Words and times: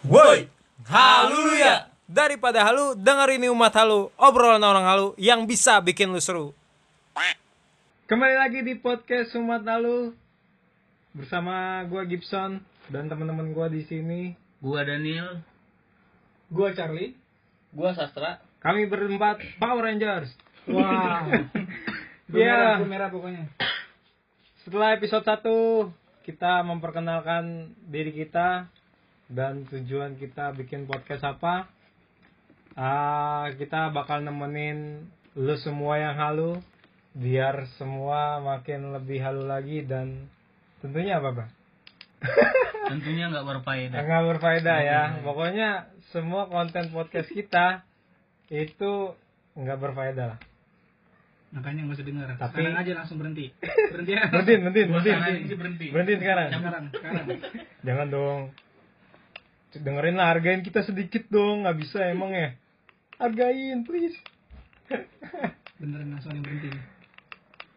Woi, 0.00 0.48
haleluya. 0.88 1.92
Daripada 2.10 2.66
halu, 2.66 2.98
dengerin 2.98 3.46
ini 3.46 3.48
umat 3.52 3.70
halu, 3.76 4.10
obrolan 4.18 4.64
orang 4.64 4.82
halu 4.82 5.08
yang 5.14 5.46
bisa 5.46 5.78
bikin 5.78 6.10
lu 6.10 6.18
seru. 6.18 6.56
Kembali 8.10 8.34
lagi 8.34 8.66
di 8.66 8.74
podcast 8.74 9.38
Umat 9.38 9.62
Halu 9.62 10.10
bersama 11.14 11.86
gua 11.86 12.02
Gibson 12.02 12.58
dan 12.90 13.06
teman-teman 13.06 13.54
gua 13.54 13.70
di 13.70 13.86
sini. 13.86 14.34
Gua 14.58 14.82
Daniel. 14.82 15.38
Gua 16.50 16.74
Charlie. 16.74 17.14
Gua 17.70 17.94
Sastra. 17.94 18.42
Kami 18.58 18.90
berempat 18.90 19.38
Power 19.62 19.86
Rangers. 19.86 20.26
Wah. 20.74 21.22
merah, 22.26 22.74
Ya, 22.74 22.82
gue 22.82 22.90
merah 22.90 23.08
pokoknya. 23.14 23.46
setelah 24.66 24.98
episode 24.98 25.22
1 25.22 26.26
kita 26.26 26.66
memperkenalkan 26.66 27.74
diri 27.86 28.10
kita 28.10 28.66
dan 29.30 29.62
tujuan 29.70 30.18
kita 30.18 30.50
bikin 30.58 30.90
podcast 30.90 31.22
apa. 31.22 31.70
Ah, 32.74 33.50
kita 33.54 33.94
bakal 33.94 34.22
nemenin 34.22 35.06
lu 35.38 35.54
semua 35.62 35.98
yang 35.98 36.18
halu 36.18 36.58
biar 37.14 37.66
semua 37.78 38.38
makin 38.42 38.94
lebih 38.94 39.22
halu 39.22 39.46
lagi 39.46 39.82
dan 39.86 40.30
tentunya 40.82 41.18
apa, 41.18 41.30
Bang? 41.34 41.50
Tentunya 42.90 43.30
nggak 43.30 43.46
berfaedah. 43.46 44.00
Nggak 44.02 44.24
berfaedah 44.34 44.78
ya. 44.82 45.02
Hmm. 45.06 45.22
Pokoknya 45.22 45.68
semua 46.10 46.50
konten 46.50 46.90
podcast 46.90 47.30
kita 47.30 47.86
itu 48.50 49.14
nggak 49.54 49.78
berfaedah 49.78 50.26
lah. 50.34 50.40
Makanya 51.54 51.86
nggak 51.86 51.98
usah 51.98 52.06
denger. 52.06 52.26
Tapi- 52.38 52.54
Sekarang 52.54 52.78
aja 52.78 52.92
langsung 52.98 53.18
berhenti. 53.18 53.46
Berhenti 53.94 54.12
ya. 54.14 54.26
Berhenti, 54.30 54.54
berhenti, 54.58 54.82
berhenti. 54.86 55.54
berhenti. 55.54 55.86
Berhenti 55.90 56.14
sekarang. 56.18 56.48
Sekarang, 56.54 56.84
sekarang. 56.94 57.26
Jangan 57.86 58.06
dong. 58.10 58.40
Dengerin 59.70 60.18
lah, 60.18 60.34
hargain 60.34 60.66
kita 60.66 60.82
sedikit 60.82 61.30
dong. 61.30 61.62
Nggak 61.62 61.78
bisa 61.78 62.02
emang 62.10 62.34
ya. 62.34 62.58
Hargain, 63.22 63.86
please. 63.86 64.18
Beneran 65.80 66.10
langsung 66.10 66.34
yang 66.34 66.42
berhenti. 66.42 66.70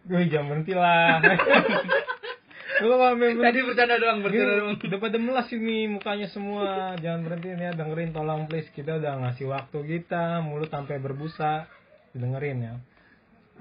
Gue 0.04 0.28
jangan 0.28 0.48
berhenti 0.50 0.74
lah. 0.74 1.22
Lu 2.82 2.90
kalau 2.90 3.16
Tadi 3.16 3.60
bercanda 3.62 3.96
doang, 4.02 4.20
bercanda 4.26 4.54
doang. 4.60 4.76
Udah 4.82 5.00
pada 5.00 5.18
melas 5.22 5.48
ini 5.54 5.86
mukanya 5.86 6.28
semua. 6.34 6.98
Jangan 6.98 7.22
berhenti 7.22 7.54
ya, 7.54 7.72
dengerin 7.78 8.12
tolong 8.12 8.50
please. 8.50 8.68
Kita 8.74 8.98
udah 8.98 9.24
ngasih 9.24 9.46
waktu 9.54 9.80
kita, 9.86 10.42
mulut 10.42 10.74
sampai 10.74 10.98
berbusa. 10.98 11.70
Dengerin 12.18 12.58
ya. 12.66 12.74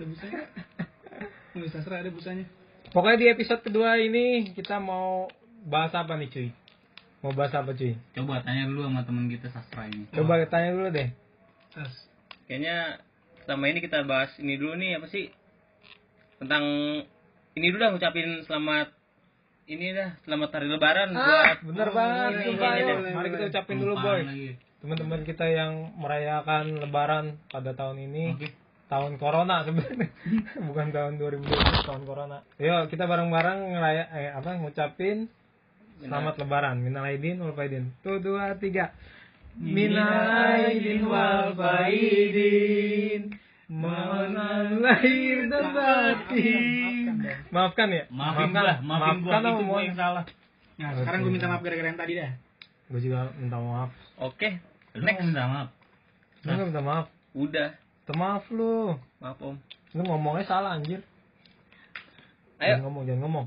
Ada 0.00 0.05
busanya? 0.08 0.41
Bisa 1.52 1.78
serah 1.84 2.00
ada 2.00 2.08
busanya. 2.08 2.48
Pokoknya 2.91 3.19
di 3.20 3.27
episode 3.28 3.61
kedua 3.61 4.00
ini 4.00 4.52
kita 4.56 4.80
mau 4.80 5.28
bahas 5.69 5.92
apa 5.92 6.17
nih 6.17 6.28
cuy? 6.33 6.48
Mau 7.23 7.31
bahas 7.31 7.55
apa 7.55 7.70
cuy? 7.70 7.95
Coba 8.19 8.42
tanya 8.42 8.67
dulu 8.67 8.83
sama 8.91 9.06
temen 9.06 9.31
kita 9.31 9.47
Sastra 9.55 9.87
ini. 9.87 10.11
Coba 10.11 10.42
tanya 10.51 10.75
dulu 10.75 10.91
deh. 10.91 11.09
Tas. 11.70 11.95
Kayaknya 12.51 12.98
pertama 13.39 13.70
ini 13.70 13.79
kita 13.79 14.03
bahas 14.03 14.34
ini 14.42 14.59
dulu 14.59 14.75
nih 14.75 14.98
apa 14.98 15.06
sih 15.06 15.31
tentang 16.42 16.62
ini 17.55 17.67
dulu 17.70 17.79
dah 17.79 17.91
ngucapin 17.95 18.42
selamat 18.42 18.91
ini 19.70 19.95
dah 19.95 20.19
selamat 20.27 20.48
hari 20.51 20.67
lebaran 20.67 21.09
buat 21.14 21.59
Bener 21.62 21.89
Oh, 21.89 21.95
banget, 21.95 22.31
sumpah 22.42 22.70
boleh, 22.75 22.83
ayo. 22.83 22.95
boleh, 22.98 23.12
Mari 23.14 23.29
kita 23.31 23.45
ucapin 23.55 23.77
dulu 23.79 23.95
boy. 23.95 24.20
Teman-teman 24.83 25.20
kita 25.23 25.47
yang 25.47 25.73
merayakan 25.95 26.64
lebaran 26.83 27.39
pada 27.47 27.70
tahun 27.70 28.03
ini. 28.03 28.25
Oke. 28.34 28.51
Tahun 28.91 29.14
corona 29.17 29.62
sebenarnya. 29.62 30.11
Bukan 30.69 30.86
tahun 30.91 31.23
2020, 31.23 31.86
tahun 31.86 32.03
corona. 32.03 32.42
Yuk, 32.59 32.91
kita 32.91 33.07
bareng-bareng 33.07 33.79
ngeraya 33.79 34.05
eh 34.11 34.31
apa 34.34 34.59
ngucapin 34.59 35.31
selamat 36.03 36.34
lebaran. 36.42 36.77
Minal 36.83 37.06
aidin 37.06 37.39
wal 37.39 37.55
faidin. 37.55 37.95
Tuh, 38.03 38.19
dua, 38.19 38.58
tiga. 38.58 38.91
Minal 39.55 40.58
aidin 40.58 41.06
wal 41.06 41.55
faidin. 41.55 43.39
Mohon 43.72 44.36
lahir 44.84 45.48
dan 45.48 45.73
batin. 45.73 47.24
Maafkan 47.48 47.89
ya? 47.89 48.05
Maafin 48.13 48.52
gua, 48.52 48.77
maafin 48.85 49.24
gua. 49.24 49.33
Maafkan 49.33 49.40
Itu 49.40 49.48
apa 49.48 49.63
gua 49.64 49.80
yang 49.80 49.96
salah. 49.96 50.24
Nah, 50.77 50.90
sekarang 50.98 51.20
gue 51.24 51.33
minta 51.33 51.48
maaf 51.48 51.63
gara-gara 51.64 51.89
yang 51.89 52.01
tadi 52.01 52.13
dah. 52.20 52.33
Gue 52.92 53.01
juga 53.01 53.33
minta 53.40 53.57
maaf. 53.57 53.92
oke 54.20 54.48
Lu 54.92 55.05
mau 55.08 55.24
minta 55.24 55.45
maaf. 55.48 55.69
Lu 56.45 56.51
nggak 56.52 56.69
minta 56.69 56.83
maaf. 56.84 57.07
udah 57.33 57.69
Minta 57.73 58.13
maaf 58.19 58.45
lu. 58.52 58.92
maaf 59.24 59.39
om 59.40 59.57
Lu 59.96 60.01
ngomongnya 60.05 60.45
salah 60.45 60.77
anjir. 60.77 61.01
ayo 62.61 62.77
Jangan 62.77 62.84
ngomong, 62.89 63.02
jangan 63.08 63.20
ngomong. 63.24 63.46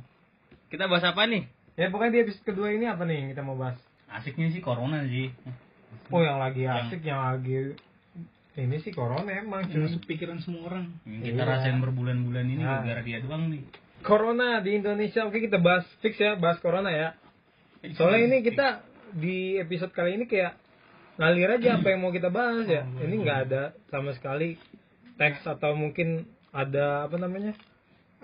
kita 0.74 0.90
bahas 0.90 1.06
apa 1.06 1.22
nih 1.30 1.46
Ya 1.76 1.92
pokoknya 1.92 2.12
di 2.12 2.20
episode 2.24 2.46
kedua 2.48 2.72
ini 2.72 2.88
apa 2.88 3.04
nih 3.04 3.16
yang 3.20 3.28
kita 3.36 3.44
mau 3.44 3.60
bahas? 3.60 3.76
Asiknya 4.08 4.48
sih 4.48 4.64
corona 4.64 5.04
sih. 5.04 5.28
Oh 6.08 6.24
yang 6.24 6.40
lagi 6.40 6.64
Yang- 6.64 6.88
asik, 6.88 7.02
yang 7.04 7.20
lagi 7.20 7.76
ini 8.56 8.78
sih 8.80 8.96
corona 8.96 9.28
emang 9.28 9.68
Cuma 9.68 9.92
pikiran 10.08 10.40
semua 10.40 10.72
orang. 10.72 10.96
Yang 11.04 11.36
kita 11.36 11.44
Iya. 11.44 11.52
rasain 11.52 11.78
berbulan-bulan 11.84 12.46
ini 12.48 12.64
Nah. 12.64 12.80
gara-gara 12.80 13.02
dia 13.04 13.20
doang 13.20 13.52
nih. 13.52 13.64
Corona 14.00 14.62
di 14.62 14.78
Indonesia, 14.78 15.26
oke 15.26 15.36
kita 15.36 15.58
bahas 15.58 15.84
fix 16.00 16.16
ya, 16.16 16.38
bahas 16.38 16.62
corona 16.64 16.88
ya. 16.88 17.18
Soalnya 17.98 18.22
ini 18.26 18.38
kita 18.42 18.80
di 19.12 19.58
episode 19.58 19.92
kali 19.92 20.16
ini 20.16 20.26
kayak 20.26 20.56
ngalir 21.18 21.60
aja 21.60 21.76
apa 21.76 21.88
yang 21.90 22.00
mau 22.00 22.12
kita 22.12 22.30
bahas 22.30 22.64
ya. 22.66 22.88
Ini 22.88 23.16
nggak 23.20 23.40
ada 23.50 23.64
sama 23.90 24.16
sekali 24.16 24.56
teks 25.18 25.44
atau 25.44 25.76
mungkin 25.76 26.24
ada 26.52 27.04
apa 27.04 27.20
namanya? 27.20 27.52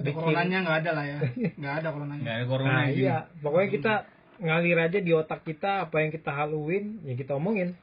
Ada 0.02 0.08
Bikin- 0.08 0.18
coronanya 0.18 0.58
nggak 0.66 0.78
ada 0.82 0.92
lah 0.92 1.06
ya. 1.06 1.18
Nggak 1.56 1.74
ada 1.78 1.88
coronanya. 1.94 2.24
Nggak 2.26 2.36
ada 2.36 2.46
corona 2.46 2.70
Nah 2.74 2.86
iya, 2.90 3.18
pokoknya 3.38 3.70
kita 3.70 3.94
ngalir 4.42 4.80
aja 4.82 4.98
di 4.98 5.12
otak 5.14 5.46
kita 5.46 5.86
apa 5.86 5.96
yang 6.02 6.10
kita 6.10 6.34
haluin 6.34 6.98
ya 7.06 7.14
kita 7.14 7.38
omongin. 7.38 7.78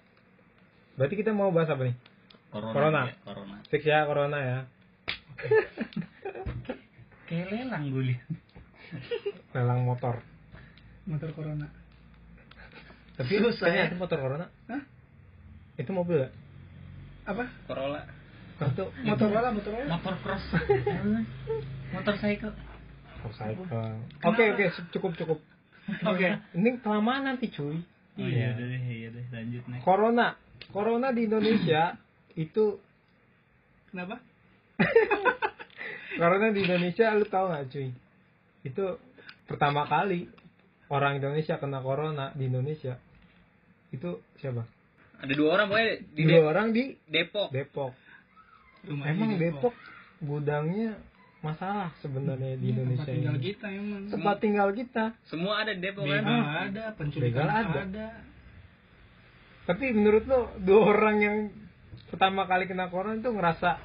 Berarti 0.99 1.15
kita 1.15 1.31
mau 1.31 1.55
bahas 1.55 1.71
apa 1.71 1.87
nih? 1.87 1.97
Corona. 2.51 2.73
Corona. 2.75 3.03
iya, 3.07 3.15
corona. 3.23 3.57
Fix 3.69 3.83
ya 3.85 3.99
corona 4.03 4.39
ya. 4.41 4.59
Kayak 7.29 7.47
lelang 7.53 7.85
gue 7.93 8.03
lihat. 8.11 8.27
Lelang 9.53 9.81
motor. 9.85 10.19
Motor 11.05 11.31
corona. 11.33 11.69
Tapi 13.15 13.33
Susah 13.37 13.69
kayaknya 13.69 13.83
ya. 13.85 13.91
itu 13.93 13.97
motor 13.97 14.19
corona. 14.19 14.47
Hah? 14.67 14.83
Itu 15.77 15.91
mobil 15.93 16.25
gak? 16.25 16.33
Apa? 17.29 17.45
Corolla 17.69 18.01
Itu 18.59 18.85
Motor 19.07 19.29
bola, 19.31 19.49
motor 19.55 19.71
bola. 19.71 19.87
Motor 19.95 20.15
cross. 20.23 20.45
Motor 21.95 22.15
cycle. 22.19 22.55
Oke 24.27 24.43
oke 24.55 24.65
cukup 24.95 25.13
cukup. 25.19 25.39
Oke. 26.07 26.27
Ini 26.59 26.71
kelamaan 26.83 27.31
nanti 27.31 27.51
cuy. 27.51 27.83
Oh 28.19 28.27
iya 28.27 28.51
deh, 28.59 28.67
iya 28.67 29.15
deh, 29.15 29.27
lanjut 29.31 29.63
nih. 29.71 29.81
Corona. 29.87 30.35
Corona 30.75 31.15
di 31.15 31.31
Indonesia 31.31 31.95
itu 32.35 32.83
Kenapa? 33.89 34.21
corona 36.21 36.53
di 36.53 36.61
Indonesia 36.61 37.17
lu 37.17 37.25
tahu 37.25 37.47
nggak 37.49 37.67
cuy? 37.73 37.89
Itu 38.69 39.01
pertama 39.49 39.89
kali 39.89 40.29
orang 40.93 41.25
Indonesia 41.25 41.57
kena 41.57 41.81
corona 41.81 42.37
di 42.37 42.53
Indonesia. 42.53 43.01
Itu 43.89 44.21
siapa? 44.39 44.69
ada 45.19 45.35
dua 45.35 45.59
orang 45.59 45.67
pokoknya 45.67 45.95
di 46.15 46.23
Dua 46.31 46.43
orang 46.47 46.69
di 46.71 46.85
Depok 47.11 47.51
Depok. 47.51 47.91
Rumahnya 48.89 49.13
Emang 49.13 49.29
di 49.29 49.37
Depok 49.39 49.75
gudangnya 50.19 50.91
masalah 51.39 51.95
sebenarnya 52.01 52.59
di 52.59 52.67
Iya, 52.67 52.73
Indonesia 52.75 52.99
tempat 52.99 53.15
tinggal 53.15 53.37
ini. 53.37 53.45
kita 53.47 53.67
emang. 53.71 54.03
Tempat 54.11 54.37
tinggal 54.43 54.69
kita. 54.75 55.05
semua 55.25 55.53
ada 55.63 55.71
di 55.71 55.81
Depok 55.81 56.05
kan 56.05 56.25
ada, 56.25 56.85
penculikan 56.97 57.47
ada. 57.47 57.79
ada. 57.85 58.09
Tapi 59.65 59.85
menurut 59.93 60.25
lo 60.25 60.41
dua 60.59 60.81
orang 60.91 61.17
yang 61.21 61.37
pertama 62.09 62.49
kali 62.49 62.65
kena 62.65 62.89
corona 62.89 63.21
itu 63.21 63.29
ngerasa 63.29 63.77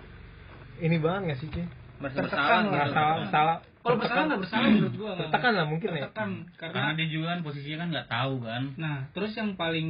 ini 0.80 0.96
banget 0.98 1.22
gak 1.30 1.40
sih 1.40 1.48
cuy? 1.52 1.66
merasa 2.00 2.18
Tertekan 2.20 2.32
bersalah 2.34 2.50
lah. 2.50 2.64
gitu. 2.64 2.74
Ngerasa 2.74 3.32
salah. 3.32 3.58
Kalau 3.84 3.96
bersalah 4.00 4.24
nggak 4.26 4.42
bersalah 4.48 4.68
menurut 4.72 4.96
gua. 4.96 5.12
Tertekan 5.20 5.52
lah 5.54 5.66
mungkin 5.68 5.90
ya. 5.92 6.02
Tertekan 6.08 6.30
karena 6.56 6.74
Karena 6.80 6.96
dia 6.96 7.08
juga 7.08 7.26
kan 7.36 7.40
posisinya 7.44 7.78
kan 7.84 7.88
nggak 7.92 8.08
tahu 8.10 8.34
kan. 8.42 8.64
Nah, 8.80 8.98
terus 9.12 9.32
yang 9.36 9.50
paling 9.54 9.88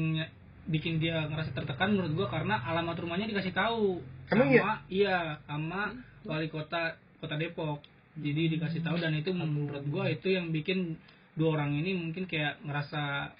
bikin 0.65 0.97
dia 0.97 1.29
ngerasa 1.29 1.51
tertekan 1.53 1.93
menurut 1.93 2.11
gua 2.17 2.27
karena 2.27 2.57
alamat 2.57 2.95
rumahnya 2.97 3.29
dikasih 3.29 3.53
tahu. 3.53 4.01
Emang 4.29 4.47
sama, 4.49 4.73
iya? 4.87 5.37
sama 5.43 5.81
wali 6.23 6.47
kota 6.47 6.95
Kota 7.17 7.35
Depok. 7.35 7.83
Jadi 8.13 8.51
dikasih 8.51 8.79
tahu 8.79 8.97
dan 8.97 9.11
itu 9.11 9.31
menurut 9.31 9.83
gua 9.85 10.05
itu 10.05 10.29
yang 10.29 10.49
bikin 10.49 10.95
dua 11.33 11.57
orang 11.57 11.73
ini 11.73 11.91
mungkin 11.93 12.23
kayak 12.23 12.61
ngerasa 12.61 13.33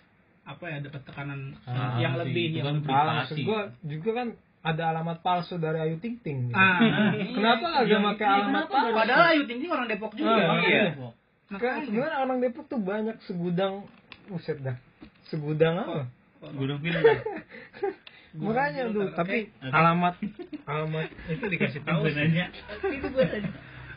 apa 0.44 0.66
ya 0.66 0.82
dapat 0.82 1.02
tekanan 1.04 1.56
Ah, 1.64 1.96
yang 1.98 2.18
lebih 2.18 2.52
yang 2.54 2.66
kan 2.66 2.76
lebih. 2.80 2.92
Ah, 2.92 3.14
maksud 3.22 3.38
gua 3.44 3.60
juga 3.82 4.10
kan 4.14 4.28
ada 4.62 4.84
alamat 4.90 5.20
palsu 5.20 5.56
dari 5.56 5.78
Ayu 5.78 6.00
Ting 6.00 6.18
Ting. 6.20 6.50
gitu. 6.50 6.58
Ah, 6.58 6.80
Kenapa 7.38 7.64
nggak 7.70 7.86
Iya, 7.86 7.98
pakai 8.02 8.26
iya, 8.26 8.36
alamat 8.42 8.66
palsu? 8.66 8.92
padahal 8.94 9.26
Ayu 9.30 9.44
Ting 9.46 9.60
Ting 9.60 9.72
orang 9.72 9.88
Depok 9.88 10.12
juga. 10.16 10.32
Ah, 10.34 10.60
iya. 10.62 10.84
Kan 10.96 11.14
Makanya. 11.54 11.84
sebenarnya 11.86 12.18
orang 12.20 12.38
Depok 12.40 12.66
tuh 12.66 12.80
banyak 12.80 13.18
segudang 13.24 13.74
buset 14.26 14.58
dah. 14.60 14.76
Segudang 15.28 15.76
apa? 15.78 16.08
Udah 16.50 16.76
bilang. 16.78 17.04
Makanya 18.34 18.90
tuh, 18.90 19.14
tapi 19.14 19.38
alamat 19.62 20.18
alamat 20.72 21.08
itu 21.30 21.46
dikasih 21.48 21.82
tahu. 21.82 22.10
sih. 22.10 22.18
nanya. 22.18 22.50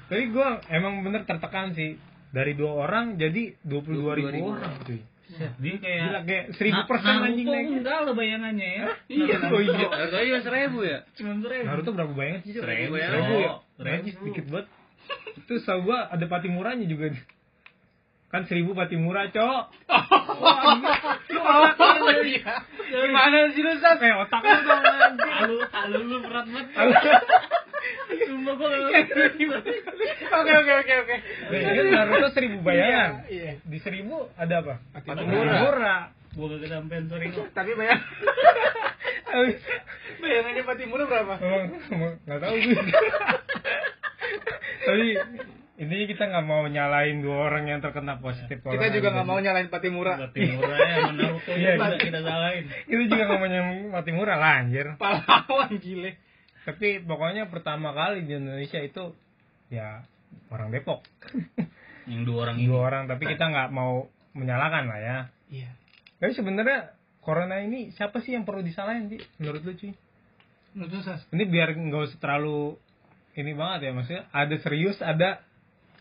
Tapi 0.07 0.25
gua 0.31 0.61
emang 0.69 1.03
bener 1.03 1.25
tertekan 1.25 1.73
sih 1.73 1.99
dari 2.31 2.53
dua 2.53 2.87
orang 2.87 3.17
jadi 3.17 3.57
22 3.65 4.19
ribu 4.19 4.53
22.000 4.53 4.53
orang 4.53 4.75
cuy. 4.83 5.01
Dia 5.59 5.75
kayak 5.77 6.01
Gila 6.01 6.21
kayak 6.23 6.45
seribu 6.55 6.77
Na- 6.77 6.87
persen 6.87 7.11
Naruto 7.11 7.27
anjing 7.27 7.49
naik. 7.51 7.67
enggak 7.75 7.99
lo 7.99 8.13
bayangannya 8.15 8.69
ya. 8.71 8.85
Iya, 9.17 9.37
Oh 9.51 9.59
iya. 9.59 9.87
Cuma 10.07 10.39
seribu 10.41 10.79
ya? 10.81 10.99
Cuma 11.19 11.33
seribu. 11.41 11.65
Naruto 11.67 11.91
berapa 11.91 12.13
banyak 12.13 12.41
sih? 12.45 12.53
Seribu 12.55 12.95
ya. 12.95 13.07
Seribu 13.11 13.35
ya? 13.35 13.51
Sedikit 14.07 14.45
banget. 14.47 14.67
Itu 15.35 15.55
gua 15.83 15.99
ada 16.07 16.25
pati 16.27 16.47
murahnya 16.47 16.87
juga. 16.87 17.11
Kan 18.27 18.43
seribu 18.51 18.75
pati 18.75 18.99
murah, 18.99 19.31
Cok. 19.31 19.63
Oh 21.47 22.11
iya. 22.27 22.59
Gimana 22.91 23.55
sih 23.55 23.63
lu 23.63 23.79
Sas? 23.79 24.03
Kayak 24.03 24.27
otak 24.27 24.43
lu 24.43 24.59
dong 24.67 24.83
halo 25.71 25.99
lu 26.03 26.17
berat 26.27 26.47
banget. 26.51 26.67
Sumpah 28.27 28.53
gua 28.59 28.67
nggak 28.67 29.15
ngerti. 29.15 29.45
Oke 30.27 30.53
oke 30.59 30.73
oke 30.75 30.95
oke. 31.07 31.17
Ini 31.55 31.91
Naruto 31.95 32.35
seribu 32.35 32.67
bayangan. 32.67 33.31
Iya. 33.31 33.63
Di 33.63 33.79
seribu 33.79 34.27
ada 34.35 34.59
apa? 34.59 34.75
Pati 35.07 35.23
murah. 35.23 35.59
murah. 35.63 36.03
Gua 36.37 36.53
gak 36.53 36.69
kesampean 36.69 37.09
sorry 37.09 37.33
kok. 37.33 37.49
Tapi 37.57 37.73
bayang 37.79 38.03
bayangannya 40.21 40.63
Pati 40.65 40.85
Murah 40.85 41.07
berapa? 41.09 41.35
Nggak 42.25 42.39
tahu 42.45 42.57
gue. 42.61 42.77
Tapi 44.87 45.09
intinya 45.77 46.07
kita 46.09 46.25
nggak 46.33 46.47
mau 46.49 46.65
nyalain 46.65 47.21
dua 47.21 47.53
orang 47.53 47.69
yang 47.69 47.81
terkena 47.85 48.17
positif 48.17 48.65
Kita 48.65 48.73
corona. 48.73 48.93
juga 48.97 49.09
nggak 49.13 49.29
mau 49.29 49.39
nyalain 49.41 49.69
Pati 49.69 49.89
Murah. 49.93 50.17
Berarti 50.17 50.41
murah 50.57 50.79
ya 50.81 50.97
Naruto 51.13 51.53
juga 51.53 51.71
iya. 51.77 51.99
kita 52.01 52.21
salahin. 52.25 52.65
Kita 52.89 53.03
juga 53.05 53.23
nggak 53.29 53.41
mau 53.41 53.49
nyalain 53.49 53.81
mati 53.93 54.11
murah 54.17 54.37
lah 54.41 54.53
anjir. 54.65 54.87
Pahlawan 54.97 55.73
gile. 55.77 56.13
Tapi 56.65 56.89
pokoknya 57.05 57.47
pertama 57.53 57.93
kali 57.93 58.25
di 58.25 58.33
Indonesia 58.35 58.81
itu 58.81 59.13
ya 59.69 60.03
orang 60.49 60.73
Depok. 60.73 61.05
Yang 62.11 62.23
dua 62.25 62.39
orang 62.49 62.57
ini. 62.57 62.67
Dua 62.73 62.81
orang 62.81 63.03
tapi 63.07 63.25
kita 63.29 63.45
nggak 63.47 63.69
mau 63.71 64.09
menyalahkan 64.33 64.85
lah 64.89 65.01
ya. 65.01 65.19
Iya. 65.53 65.71
Tapi 66.19 66.33
sebenarnya 66.33 66.97
corona 67.21 67.61
ini 67.61 67.93
siapa 67.93 68.25
sih 68.25 68.33
yang 68.33 68.49
perlu 68.49 68.65
disalahin 68.65 69.13
sih 69.13 69.21
menurut 69.43 69.61
lu 69.67 69.73
cuy? 69.77 69.93
Menurut 70.73 70.91
lu 70.95 71.01
Sas? 71.05 71.21
Ini 71.35 71.45
biar 71.47 71.77
nggak 71.77 72.03
usah 72.11 72.19
terlalu 72.23 72.79
ini 73.37 73.53
banget 73.53 73.91
ya 73.91 73.91
maksudnya 73.93 74.25
ada 74.33 74.57
serius 74.65 74.97
ada 75.05 75.45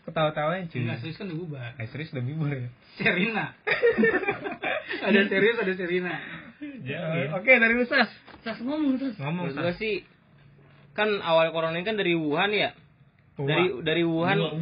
ketawa-tawanya 0.06 0.64
cuy. 0.66 0.78
Enggak 0.80 0.98
serius 1.00 1.16
kan 1.16 1.26
udah 1.26 1.38
bubar. 1.38 1.70
Eh, 1.76 1.88
serius 1.90 2.10
udah 2.10 2.22
bibur 2.22 2.48
ya. 2.48 2.68
Serina. 2.96 3.44
ada 5.06 5.20
serius 5.26 5.56
ada 5.58 5.72
Serina. 5.74 6.14
Eh, 6.62 7.28
Oke 7.34 7.52
dari 7.52 7.74
lu 7.74 7.84
Sas. 7.84 8.08
Sas 8.40 8.58
ngomong 8.60 8.96
terus. 8.96 9.18
Ngomong 9.18 9.50
Menurut 9.50 9.58
gua 9.60 9.74
Sas. 9.74 9.78
sih 9.78 9.94
kan 10.94 11.10
awal 11.20 11.50
corona 11.50 11.74
ini 11.74 11.84
kan 11.84 11.98
dari 11.98 12.14
Wuhan 12.14 12.50
ya. 12.50 12.70
Dari 13.36 13.84
dari 13.84 14.02
Wuhan 14.02 14.36
gua- 14.40 14.54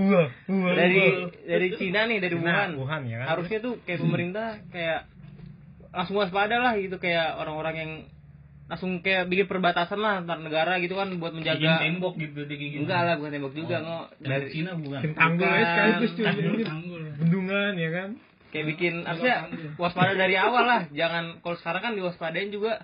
Wah, 0.00 0.28
wah, 0.48 0.72
dari 0.72 1.28
dari 1.44 1.68
Cina 1.76 2.08
nih 2.08 2.18
dari 2.18 2.32
Cina, 2.34 2.44
Wuhan. 2.44 2.70
Wuhan 2.76 3.02
ya 3.04 3.16
kan? 3.20 3.26
Harusnya 3.36 3.58
tuh 3.60 3.78
kayak 3.84 4.00
pemerintah 4.00 4.48
kayak 4.68 5.04
langsung 5.90 6.16
waspada 6.16 6.56
lah 6.56 6.72
gitu 6.76 6.96
kayak 6.96 7.36
orang-orang 7.36 7.74
yang 7.76 7.92
langsung 8.70 9.02
kayak 9.02 9.26
bikin 9.26 9.44
perbatasan 9.44 9.98
lah 9.98 10.22
antar 10.22 10.38
negara 10.38 10.78
gitu 10.78 10.94
kan 10.94 11.10
buat 11.12 11.34
Bikin 11.34 11.42
menjaga 11.58 11.82
tembok 11.82 12.14
gitu 12.14 12.46
digigit. 12.46 12.80
enggak 12.80 13.00
lah 13.02 13.14
bukan 13.18 13.30
tembok 13.32 13.52
juga 13.52 13.76
Oh, 13.76 13.82
ngo 13.82 13.98
Dari 14.16 14.30
dari 14.30 14.46
Cina 14.48 14.70
bukan. 14.72 15.00
Bikin 15.00 15.12
tanggul 15.12 15.50
ya 15.50 15.64
sekaligus 15.66 16.10
cuy. 16.12 16.24
Tanggul, 16.24 16.46
Anjir. 16.48 16.66
tanggul. 16.66 17.02
Bendungan 17.18 17.72
ya 17.76 17.90
kan? 17.90 18.10
kayak 18.48 18.66
bikin 18.68 18.94
harusnya 19.04 19.46
waspada 19.76 20.10
dari 20.12 20.34
awal 20.34 20.64
lah 20.64 20.82
jangan 20.90 21.38
kalau 21.38 21.54
sekarang 21.54 21.82
kan 21.82 21.92
diwaspadain 21.94 22.50
juga 22.50 22.82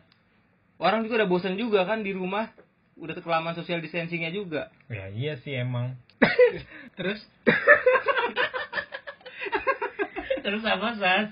orang 0.76 1.02
juga 1.02 1.18
udah 1.18 1.28
bosan 1.28 1.54
juga 1.54 1.82
kan 1.82 2.02
di 2.02 2.10
rumah 2.10 2.54
udah 2.94 3.14
kelamaan 3.16 3.52
social 3.52 3.78
distancingnya 3.78 4.30
juga 4.30 4.70
Ya 4.86 5.06
iya 5.08 5.34
sih 5.36 5.54
emang. 5.54 5.98
Terus 6.96 7.18
Terus 10.38 10.62
apa 10.62 10.88
Sas? 10.94 11.28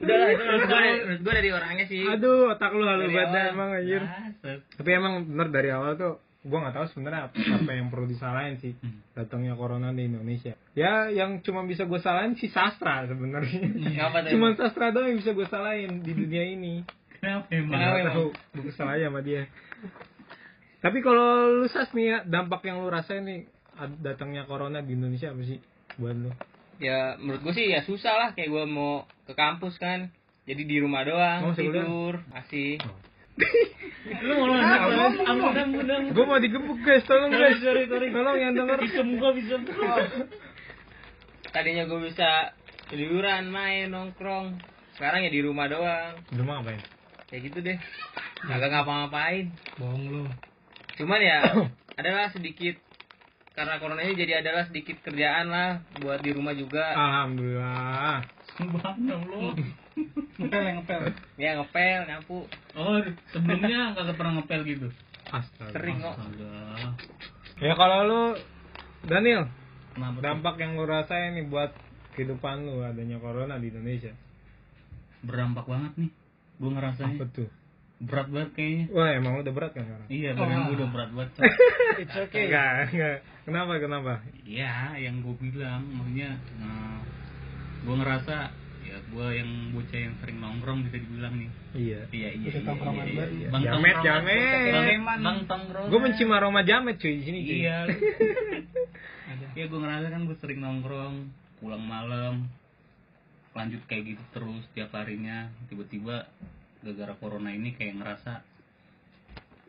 Udah 0.00 0.16
lah 0.16 0.28
itu 0.30 0.42
menurut 0.42 0.66
gue 0.66 0.80
menurut 1.04 1.20
gue 1.22 1.34
dari 1.34 1.50
orangnya 1.50 1.84
sih 1.86 2.02
Aduh, 2.04 2.52
otak 2.52 2.70
lu 2.74 2.84
halu 2.84 3.06
banget 3.08 3.54
emang 3.54 3.70
anjir. 3.72 4.02
Tapi 4.76 4.88
emang 4.90 5.24
bener 5.24 5.48
dari 5.48 5.70
awal 5.70 5.94
tuh 5.94 6.18
gua 6.40 6.64
nggak 6.64 6.72
tahu 6.72 6.86
sebenarnya 6.96 7.28
apa, 7.28 7.36
apa 7.36 7.70
yang 7.76 7.92
perlu 7.92 8.08
disalahin 8.08 8.56
sih 8.64 8.72
Hmm. 8.80 9.04
datangnya 9.12 9.52
corona 9.52 9.92
di 9.92 10.08
Indonesia. 10.08 10.56
Ya 10.72 11.12
yang 11.12 11.44
cuma 11.44 11.68
bisa 11.68 11.84
gue 11.84 12.00
salahin 12.00 12.32
si 12.40 12.48
sastra 12.48 13.04
sebenarnya. 13.04 13.60
Tuh 13.76 14.32
Cuma 14.32 14.56
sastra 14.56 14.88
doang 14.88 15.12
yang 15.12 15.18
bisa 15.20 15.36
gue 15.36 15.44
salahin 15.52 16.00
di 16.00 16.12
dunia 16.16 16.44
ini. 16.48 16.80
Kenapa 17.20 17.44
emang? 17.52 17.76
Nggak 17.76 18.16
tahu, 18.16 18.28
gue 18.56 18.72
aja 18.72 19.04
sama 19.12 19.20
dia. 19.20 19.44
Tapi 20.80 21.04
kalau 21.04 21.60
lu 21.60 21.68
sas 21.68 21.92
nih 21.92 22.06
ya, 22.08 22.18
dampak 22.24 22.64
yang 22.64 22.80
lu 22.80 22.88
rasain 22.88 23.20
nih 23.20 23.44
datangnya 24.00 24.48
corona 24.48 24.80
di 24.80 24.96
Indonesia 24.96 25.28
apa 25.28 25.44
sih 25.44 25.60
buat 26.00 26.16
lu? 26.16 26.32
Ya 26.80 27.14
menurut 27.20 27.40
gue 27.44 27.54
sih 27.54 27.66
ya 27.68 27.84
susah 27.84 28.14
lah 28.16 28.28
kayak 28.32 28.48
gue 28.48 28.64
mau 28.66 29.04
ke 29.28 29.36
kampus 29.36 29.76
kan 29.76 30.08
jadi 30.48 30.62
di 30.64 30.76
rumah 30.80 31.04
doang 31.04 31.52
sekolah? 31.52 31.60
tidur 31.60 32.14
masih 32.32 32.80
Lu 34.20 34.32
mau 34.36 34.52
nanya 34.52 34.80
apa? 34.84 35.22
Apa 35.28 35.64
udang 35.76 36.12
Gue 36.12 36.24
mau 36.24 36.36
digebuk 36.36 36.80
guys, 36.84 37.04
tolong 37.08 37.32
guys. 37.32 37.56
Sorry, 37.60 37.84
sorry. 37.88 38.08
Tolong 38.12 38.36
yang 38.36 38.52
denger. 38.52 38.76
Visum 38.80 39.16
gua 39.16 39.32
visum. 39.32 39.64
tadinya 41.50 41.84
gue 41.88 42.00
bisa 42.10 42.54
liburan 42.94 43.50
main 43.50 43.90
nongkrong 43.90 44.54
sekarang 44.98 45.26
ya 45.26 45.30
di 45.30 45.40
rumah 45.42 45.66
doang 45.66 46.14
Di 46.30 46.36
rumah 46.38 46.62
ngapain? 46.62 46.82
kayak 47.30 47.42
gitu 47.46 47.58
deh 47.62 47.78
agak 48.50 48.70
ngapa-ngapain 48.74 49.54
bohong 49.78 50.04
lu. 50.10 50.22
cuman 50.98 51.20
ya 51.22 51.38
adalah 51.98 52.30
sedikit 52.34 52.74
karena 53.50 53.76
corona 53.76 54.00
ini 54.00 54.14
jadi 54.14 54.40
adalah 54.40 54.64
sedikit 54.64 55.02
kerjaan 55.02 55.46
lah 55.46 55.70
buat 55.98 56.18
di 56.18 56.30
rumah 56.30 56.54
juga 56.54 56.94
Alhamdulillah. 56.94 58.22
Lu. 59.26 59.52
Ngepel 60.38 60.62
yang 60.62 60.76
ngepel. 60.80 61.00
ya 61.36 61.50
ngepel 61.56 62.00
nyapu 62.06 62.38
Oh, 62.72 62.96
sebelumnya 63.30 63.92
kagak 63.92 64.16
pernah 64.16 64.32
ngepel 64.38 64.60
gitu. 64.64 64.88
Astaga. 65.28 65.72
sering 65.72 65.98
kok 65.98 66.14
Astaga. 66.14 66.54
Ya 67.60 67.74
kalau 67.74 67.98
lu 68.02 68.22
Daniel, 69.02 69.48
Kenapa? 69.92 70.16
tuh? 70.16 70.22
dampak 70.24 70.54
yang 70.56 70.72
lu 70.76 70.84
rasain 70.84 71.36
nih 71.36 71.46
buat 71.46 71.72
kehidupan 72.14 72.64
lu 72.64 72.80
adanya 72.80 73.16
corona 73.16 73.56
di 73.56 73.68
Indonesia. 73.68 74.12
Berdampak 75.20 75.64
banget 75.64 75.92
nih. 75.96 76.10
Gua 76.56 76.70
ngerasanya 76.76 77.16
Apa 77.16 77.26
tuh? 77.30 77.48
Berat 78.00 78.28
banget 78.32 78.50
kayaknya. 78.56 78.84
Wah, 78.96 79.10
emang 79.12 79.32
udah 79.44 79.52
berat 79.52 79.72
kan 79.76 79.84
sekarang? 79.84 80.08
Iya, 80.08 80.30
badan 80.32 80.58
gua 80.64 80.74
udah 80.80 80.88
berat 80.88 81.10
banget. 81.12 81.30
Cok. 81.36 81.42
It's 82.02 82.16
okay. 82.16 82.44
Enggak, 82.48 82.70
enggak. 82.88 83.16
Kenapa, 83.44 83.72
kenapa? 83.76 84.12
Iya, 84.48 84.72
yang 84.96 85.20
gue 85.20 85.34
bilang 85.36 85.84
maksudnya 85.92 86.40
nah, 86.56 87.04
gue 87.84 87.94
ngerasa 88.00 88.36
ya 88.80 88.96
gue 89.06 89.26
yang 89.36 89.50
bocah 89.76 90.00
yang 90.00 90.14
sering 90.24 90.38
nongkrong 90.40 90.80
bisa 90.88 90.96
dibilang 90.96 91.34
nih. 91.36 91.50
Iya. 91.76 92.00
Iya 92.08 92.28
iya. 92.40 92.48
Iya, 92.56 92.60
tongkrongan 92.64 93.04
iya, 93.04 93.14
banget. 93.14 93.30
iya. 93.30 93.48
Jamet, 93.52 93.68
tongkrongan. 93.68 94.04
jamet. 94.04 94.98
Bang, 95.04 95.20
bang 95.20 95.38
tongkrongan. 95.44 95.90
Gue 95.92 96.00
mencium 96.00 96.30
aroma 96.32 96.60
jamet 96.64 96.96
cuy 96.96 97.14
di 97.20 97.24
sini 97.28 97.38
cuy. 97.44 97.58
Iya. 97.68 97.78
Ada. 99.30 99.46
ya 99.54 99.64
gue 99.68 99.78
ngerasa 99.78 100.06
kan 100.10 100.22
gue 100.26 100.36
sering 100.42 100.58
nongkrong, 100.58 101.14
pulang 101.62 101.84
malam, 101.84 102.50
lanjut 103.54 103.82
kayak 103.86 104.16
gitu 104.16 104.24
terus 104.32 104.64
tiap 104.72 104.90
harinya. 104.96 105.52
Tiba-tiba 105.68 106.26
gara-gara 106.80 107.14
corona 107.14 107.50
ini 107.50 107.70
kayak 107.70 107.94
ngerasa 107.96 108.32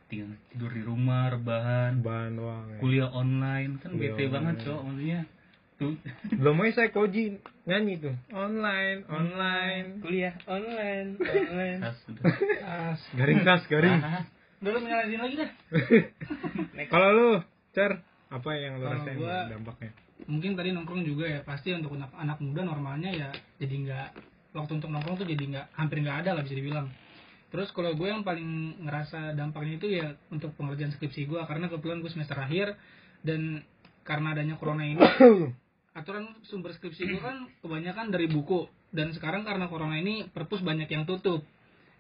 tinggal 0.06 0.32
tidur 0.50 0.70
di 0.70 0.82
rumah, 0.82 1.28
rebahan, 1.30 2.00
Bahan 2.00 2.32
doang. 2.34 2.66
ya. 2.70 2.78
kuliah 2.78 3.10
online 3.10 3.72
kan 3.78 3.90
Kuliah 3.92 4.12
bete 4.12 4.24
banget 4.28 4.54
online. 4.54 4.66
cok 4.66 4.80
maksudnya 4.82 5.22
tuh 5.74 5.94
Belum 6.40 6.58
aja 6.58 6.72
saya 6.74 6.90
koji 6.90 7.24
nyanyi 7.64 7.94
tuh. 7.98 8.16
Online, 8.30 9.00
online. 9.08 9.88
kuliah 10.00 10.36
online 10.46 11.16
online 11.16 11.80
tas 11.86 11.98
udah 12.06 12.24
As. 12.62 13.02
Garing 13.12 13.40
kas, 13.42 13.64
garing. 13.66 13.98
Ah, 13.98 14.24
Udah 14.60 14.72
lu 14.72 14.80
nyalain 14.82 15.18
lagi 15.18 15.36
dah. 15.38 15.52
Kalau 16.94 17.10
lu, 17.10 17.30
Cer, 17.72 17.98
apa 18.28 18.50
yang 18.54 18.78
lu 18.78 18.86
rasain 18.86 19.18
gua- 19.18 19.50
dampaknya? 19.50 19.90
Mungkin 20.22 20.54
tadi 20.54 20.70
nongkrong 20.70 21.02
juga 21.02 21.26
ya. 21.26 21.42
Pasti 21.42 21.74
untuk 21.74 21.98
anak, 21.98 22.14
anak 22.14 22.38
muda 22.38 22.62
normalnya 22.62 23.10
ya 23.10 23.30
jadi 23.58 23.74
nggak 23.80 24.08
waktu 24.54 24.72
untuk 24.76 24.92
nongkrong 24.92 25.18
tuh 25.18 25.26
jadi 25.26 25.44
nggak 25.50 25.66
hampir 25.74 25.98
nggak 26.00 26.18
ada 26.22 26.38
lah 26.38 26.44
bisa 26.44 26.54
dibilang. 26.54 26.94
Terus 27.52 27.68
kalau 27.76 27.92
gue 27.94 28.08
yang 28.08 28.24
paling 28.24 28.80
ngerasa 28.88 29.36
dampaknya 29.36 29.74
itu 29.76 29.88
ya 29.92 30.16
untuk 30.32 30.56
pengerjaan 30.56 30.96
skripsi 30.96 31.28
gue 31.28 31.42
karena 31.44 31.68
kebetulan 31.68 32.00
gue 32.00 32.12
semester 32.12 32.40
akhir 32.40 32.80
dan 33.28 33.62
karena 34.08 34.34
adanya 34.34 34.56
corona 34.56 34.88
ini 34.88 35.04
aturan 36.00 36.32
sumber 36.48 36.72
skripsi 36.72 37.04
gue 37.12 37.20
kan 37.20 37.52
kebanyakan 37.60 38.08
dari 38.10 38.32
buku 38.32 38.72
dan 38.92 39.16
sekarang 39.16 39.48
karena 39.48 39.72
corona 39.72 39.96
ini 40.00 40.28
perpus 40.28 40.60
banyak 40.62 40.88
yang 40.92 41.08
tutup. 41.08 41.42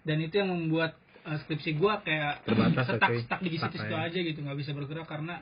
Dan 0.03 0.19
itu 0.19 0.43
yang 0.43 0.51
membuat 0.51 0.99
eh, 1.23 1.37
skripsi 1.47 1.79
gue 1.79 1.93
kayak 2.03 2.43
Terbatas 2.43 2.85
ya, 2.87 2.95
stuck 2.99 3.11
stuck 3.23 3.41
di 3.41 3.55
situ-situ 3.55 3.95
aja 3.95 4.19
gitu 4.19 4.39
nggak 4.43 4.57
bisa 4.59 4.71
bergerak 4.75 5.07
karena 5.07 5.39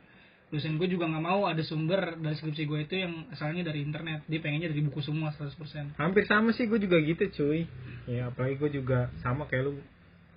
dosen 0.49 0.81
gue 0.81 0.89
juga 0.89 1.05
nggak 1.05 1.25
mau 1.25 1.45
ada 1.45 1.61
sumber 1.61 2.17
dari 2.17 2.33
skripsi 2.33 2.63
gue 2.65 2.79
itu 2.89 2.95
yang 2.97 3.29
asalnya 3.29 3.69
dari 3.69 3.85
internet 3.85 4.25
dia 4.25 4.41
pengennya 4.41 4.73
dari 4.73 4.81
buku 4.81 4.99
semua 5.05 5.29
100% 5.29 5.93
Hampir 6.01 6.25
sama 6.25 6.49
sih 6.57 6.65
gue 6.65 6.81
juga 6.81 6.97
gitu 7.01 7.23
cuy. 7.33 7.69
Ya 8.09 8.29
apalagi 8.29 8.57
gue 8.57 8.81
juga 8.81 9.13
sama 9.21 9.45
kayak 9.45 9.69
lu, 9.69 9.73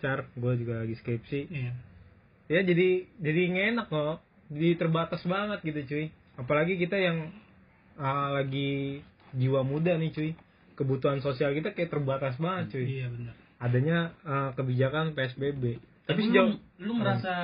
Car. 0.03 0.27
Gue 0.35 0.59
juga 0.59 0.83
lagi 0.83 0.99
skripsi. 0.99 1.41
iya 1.49 1.73
Ya 2.51 2.61
jadi 2.67 3.07
jadi 3.23 3.71
enak 3.73 3.87
kok. 3.89 4.19
Jadi 4.51 4.77
terbatas 4.77 5.23
banget 5.25 5.63
gitu 5.63 5.81
cuy. 5.87 6.07
Apalagi 6.37 6.75
kita 6.77 6.99
yang 6.99 7.31
ah, 7.97 8.35
lagi 8.35 9.01
jiwa 9.33 9.63
muda 9.63 9.95
nih 9.97 10.11
cuy. 10.11 10.31
kebutuhan 10.73 11.21
sosial 11.21 11.53
kita 11.53 11.77
kayak 11.77 11.93
terbatas 11.93 12.35
banget 12.41 12.75
cuy 12.77 12.87
iya 12.89 13.07
benar 13.13 13.35
adanya 13.63 13.99
eh, 14.27 14.51
kebijakan 14.59 15.15
PSBB 15.15 15.79
tapi 16.09 16.21
sejauh 16.27 16.59
lu, 16.59 16.83
lu 16.83 16.93
ngerasa 16.99 17.35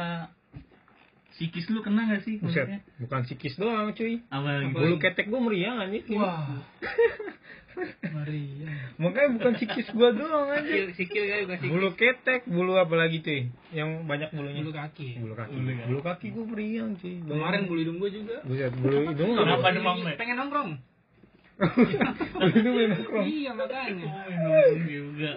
psikis 1.39 1.71
lu 1.71 1.79
kena 1.87 2.11
gak 2.11 2.27
sih 2.27 2.43
Buset, 2.43 2.83
bukan 2.99 3.23
psikis 3.29 3.55
doang 3.55 3.95
cuy 3.95 4.19
Apa 4.27 4.67
bulu 4.75 4.99
ketek 4.99 5.31
gue 5.31 5.41
meriang 5.41 5.79
anjing 5.79 6.03
wah 6.19 6.59
Maria 8.15 8.71
makanya 8.99 9.29
bukan 9.39 9.53
psikis 9.59 9.89
gue 9.95 10.09
doang 10.17 10.49
anjing. 10.51 10.91
Sikil, 10.93 11.23
sikil 11.23 11.23
kali 11.29 11.43
bukan 11.47 11.59
sikil. 11.59 11.71
bulu 11.73 11.89
ketek 11.95 12.43
bulu 12.51 12.73
apa 12.77 12.95
lagi 12.99 13.19
cuy 13.23 13.41
yang 13.71 14.05
banyak 14.09 14.31
bulunya. 14.35 14.61
Bulu 14.63 14.75
kaki 14.75 15.09
bulu 15.23 15.35
kaki. 15.39 15.55
Bulu 15.55 15.71
kaki. 15.71 15.87
bulu 15.87 16.01
kaki 16.03 16.27
gue 16.35 16.45
meriang 16.45 16.91
cuy. 16.99 17.15
Kemarin 17.23 17.61
bulu 17.71 17.79
hidung 17.83 17.99
gue 18.03 18.11
juga. 18.11 18.37
Buset 18.45 18.73
bulu 18.75 18.97
hidung 19.07 19.31
nggak 19.35 19.45
Kenapa 19.47 19.69
apa? 19.69 19.77
demam, 19.77 19.97
pengen 20.19 20.37
nongkrong. 20.39 20.71
Bulu 22.39 22.51
hidung 22.55 22.75
nongkrong. 22.95 23.25
Iya 23.27 23.51
makanya. 23.55 24.07
Oh, 24.07 24.31
nongkrong 24.31 24.85
juga. 24.87 25.31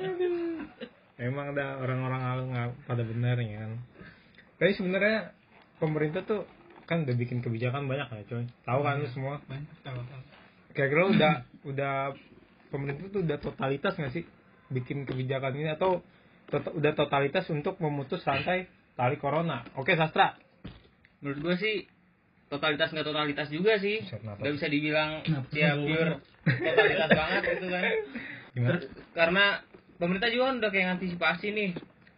emang 1.21 1.53
ada 1.53 1.77
orang-orang 1.77 2.21
hal 2.21 2.39
nggak 2.49 2.69
pada 2.89 3.03
benar 3.05 3.37
ya 3.37 3.61
kan? 3.61 3.71
Tapi 4.57 4.71
sebenarnya 4.73 5.17
pemerintah 5.77 6.21
tuh 6.25 6.45
kan 6.91 7.07
udah 7.07 7.15
bikin 7.15 7.39
kebijakan 7.39 7.87
banyak 7.87 8.03
ya 8.03 8.23
coy 8.27 8.43
tahu 8.67 8.79
kan 8.83 8.99
lu 8.99 9.07
semua? 9.15 9.39
banyak 9.47 9.79
tahu 9.79 9.95
tahu. 9.95 10.21
Kira-kira 10.75 11.03
udah 11.07 11.33
udah 11.63 11.93
pemerintah 12.71 13.11
tuh 13.11 13.21
udah 13.21 13.37
totalitas 13.37 13.93
nggak 13.99 14.13
sih 14.15 14.23
bikin 14.71 15.03
kebijakan 15.03 15.53
ini 15.59 15.69
atau 15.75 15.99
tot- 16.47 16.71
udah 16.71 16.95
totalitas 16.95 17.45
untuk 17.51 17.75
memutus 17.83 18.23
rantai 18.23 18.71
tali 18.95 19.19
corona 19.19 19.67
oke 19.75 19.91
sastra 19.93 20.39
Menurut 21.21 21.39
gua 21.45 21.55
sih 21.61 21.85
totalitas 22.49 22.89
nggak 22.91 23.07
totalitas 23.07 23.47
juga 23.53 23.77
sih. 23.77 24.01
Nggak 24.01 24.53
bisa 24.57 24.67
dibilang 24.67 25.21
sih? 25.53 25.63
pure 25.63 26.11
totalitas 26.43 27.09
banget 27.13 27.41
gitu 27.55 27.67
kan. 27.71 27.83
gimana 28.51 28.77
Karena 29.15 29.45
pemerintah 30.01 30.29
juga 30.33 30.43
kan 30.51 30.55
udah 30.59 30.71
kayak 30.73 30.87
antisipasi 30.99 31.47
nih 31.53 31.69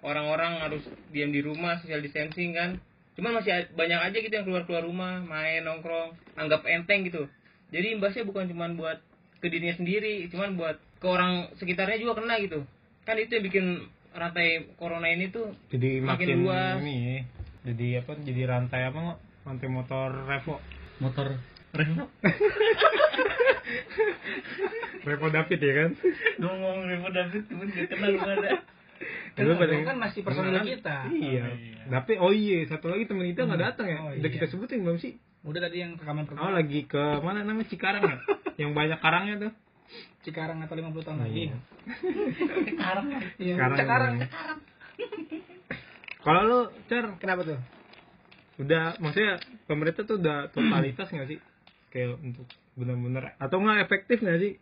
orang-orang 0.01 0.63
harus 0.63 0.83
diam 1.13 1.29
di 1.29 1.43
rumah 1.43 1.77
social 1.83 2.01
distancing 2.01 2.55
kan. 2.55 2.79
Cuman 3.13 3.37
masih 3.37 3.69
banyak 3.77 3.99
aja 4.01 4.17
gitu 4.17 4.33
yang 4.33 4.47
keluar-keluar 4.47 4.81
rumah, 4.81 5.21
main 5.21 5.61
nongkrong, 5.61 6.17
anggap 6.33 6.65
enteng 6.65 7.05
gitu. 7.05 7.29
Jadi 7.69 7.93
imbasnya 7.93 8.25
bukan 8.25 8.49
cuman 8.49 8.73
buat 8.73 8.97
ke 9.43 9.51
dirinya 9.51 9.75
sendiri, 9.75 10.25
cuman 10.27 10.55
buat 10.55 10.79
ke 10.95 11.05
orang 11.05 11.33
sekitarnya 11.53 11.99
juga 11.99 12.15
kena 12.15 12.39
gitu. 12.39 12.63
Kan 13.03 13.19
itu 13.19 13.31
yang 13.33 13.43
bikin 13.43 13.65
rantai 14.09 14.47
corona 14.73 15.09
ini 15.09 15.27
tuh 15.27 15.51
jadi 15.67 15.99
Makin 15.99 16.07
makin, 16.07 16.37
luas. 16.39 16.77
ini 16.79 16.95
ya. 16.95 17.17
jadi 17.65 17.87
apa 17.99 18.11
jadi 18.15 18.41
rantai 18.45 18.81
apa 18.85 18.99
nggak 19.01 19.19
rantai 19.43 19.67
motor 19.67 20.09
revo 20.23 20.61
Motor 20.95 21.33
Revo. 21.73 22.05
revo 25.03 25.27
David 25.27 25.59
ya 25.59 25.73
kan 25.75 25.89
Ngomong 26.37 26.77
Revo 26.85 27.09
David 27.09 27.43
cuman 27.49 27.67
gak 27.67 27.87
kenal 27.89 28.09
lu 28.09 28.19
ada. 28.21 28.49
kan, 29.33 29.43
Lu 29.43 29.53
pada- 29.57 29.81
kan 29.83 29.97
masih 29.99 30.21
personil 30.21 30.53
Kan- 30.53 30.69
kita 30.69 30.97
iya 31.09 31.43
Oh, 31.43 31.57
iya. 31.57 31.81
tapi 31.89 32.11
oh 32.15 32.31
iya 32.31 32.57
satu 32.63 32.87
lagi 32.87 33.03
temen 33.03 33.25
kita 33.27 33.43
nggak 33.43 33.61
datang 33.65 33.87
ya 33.87 33.97
Oh, 33.99 34.09
udah 34.11 34.21
iya. 34.21 34.29
kita 34.31 34.45
sebutin 34.47 34.85
belum 34.85 34.97
sih 34.97 35.17
udah 35.43 35.59
tadi 35.59 35.77
yang 35.83 35.99
rekaman 35.99 36.23
oh 36.23 36.27
pertama 36.31 36.51
lagi 36.55 36.79
ke 36.87 37.03
mana 37.19 37.43
namanya? 37.43 37.67
Cikarang 37.67 38.03
ya? 38.07 38.17
Yang 38.63 38.71
banyak 38.77 38.99
karangnya 39.01 39.35
tuh. 39.41 39.51
Cikarang 40.23 40.57
atau 40.63 40.75
50 40.77 41.03
tahun 41.03 41.17
Oh, 41.19 41.23
lagi. 41.27 41.43
iya. 41.51 41.57
Sekarang 42.69 43.05
iya. 43.11 43.55
Cikarang. 43.59 44.13
Cikarang 44.23 44.59
kalau 46.23 46.41
lu 46.47 46.59
cer? 46.87 47.05
Kenapa 47.19 47.43
tuh? 47.43 47.59
Udah 48.63 48.95
maksudnya 49.03 49.43
pemerintah 49.67 50.07
tuh 50.07 50.15
udah 50.23 50.47
totalitas 50.55 51.11
nggak 51.11 51.27
sih? 51.27 51.39
Kayak 51.91 52.15
untuk 52.23 52.47
benar-benar 52.79 53.35
atau 53.37 53.59
nggak 53.59 53.83
efektif 53.83 54.23
nggak 54.23 54.39
sih? 54.39 54.53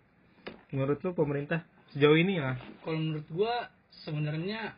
Menurut 0.73 0.97
lu 1.05 1.13
pemerintah? 1.13 1.61
Sejauh 1.93 2.17
ini 2.17 2.41
ya? 2.41 2.57
Kalau 2.81 2.97
menurut 2.97 3.27
gua 3.29 3.69
sebenarnya 4.01 4.73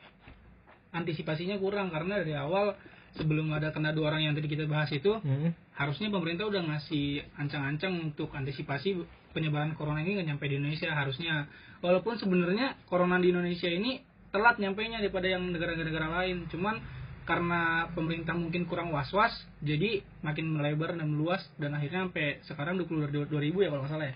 antisipasinya 0.91 1.55
kurang. 1.55 1.87
Karena 1.93 2.19
dari 2.19 2.35
awal 2.35 2.75
sebelum 3.15 3.53
ada 3.55 3.71
kena 3.71 3.95
dua 3.95 4.11
orang 4.11 4.27
yang 4.27 4.33
tadi 4.35 4.51
kita 4.51 4.67
bahas 4.67 4.91
itu 4.91 5.13
hmm. 5.23 5.53
Harusnya 5.73 6.13
pemerintah 6.13 6.45
udah 6.45 6.61
ngasih 6.69 7.25
ancang-ancang 7.37 8.13
untuk 8.13 8.29
antisipasi 8.33 9.01
penyebaran 9.33 9.73
corona 9.73 10.05
ini 10.05 10.21
nggak 10.21 10.27
nyampe 10.29 10.45
di 10.45 10.61
Indonesia 10.61 10.93
harusnya. 10.93 11.49
Walaupun 11.81 12.21
sebenarnya 12.21 12.77
corona 12.85 13.17
di 13.17 13.33
Indonesia 13.33 13.67
ini 13.67 13.99
telat 14.29 14.61
nyampainya 14.61 15.01
daripada 15.01 15.27
yang 15.29 15.49
negara-negara 15.49 16.07
lain. 16.21 16.45
Cuman 16.49 16.77
karena 17.23 17.87
pemerintah 17.95 18.35
mungkin 18.35 18.67
kurang 18.67 18.91
was-was 18.91 19.31
jadi 19.63 20.03
makin 20.21 20.59
melebar 20.59 20.91
dan 20.91 21.07
meluas 21.07 21.39
dan 21.55 21.71
akhirnya 21.71 22.11
sampai 22.11 22.43
sekarang 22.43 22.75
22 22.83 23.31
ribu 23.31 23.63
ya 23.63 23.71
kalau 23.71 23.87
nggak 23.87 23.93
salah 23.95 24.07
ya. 24.11 24.15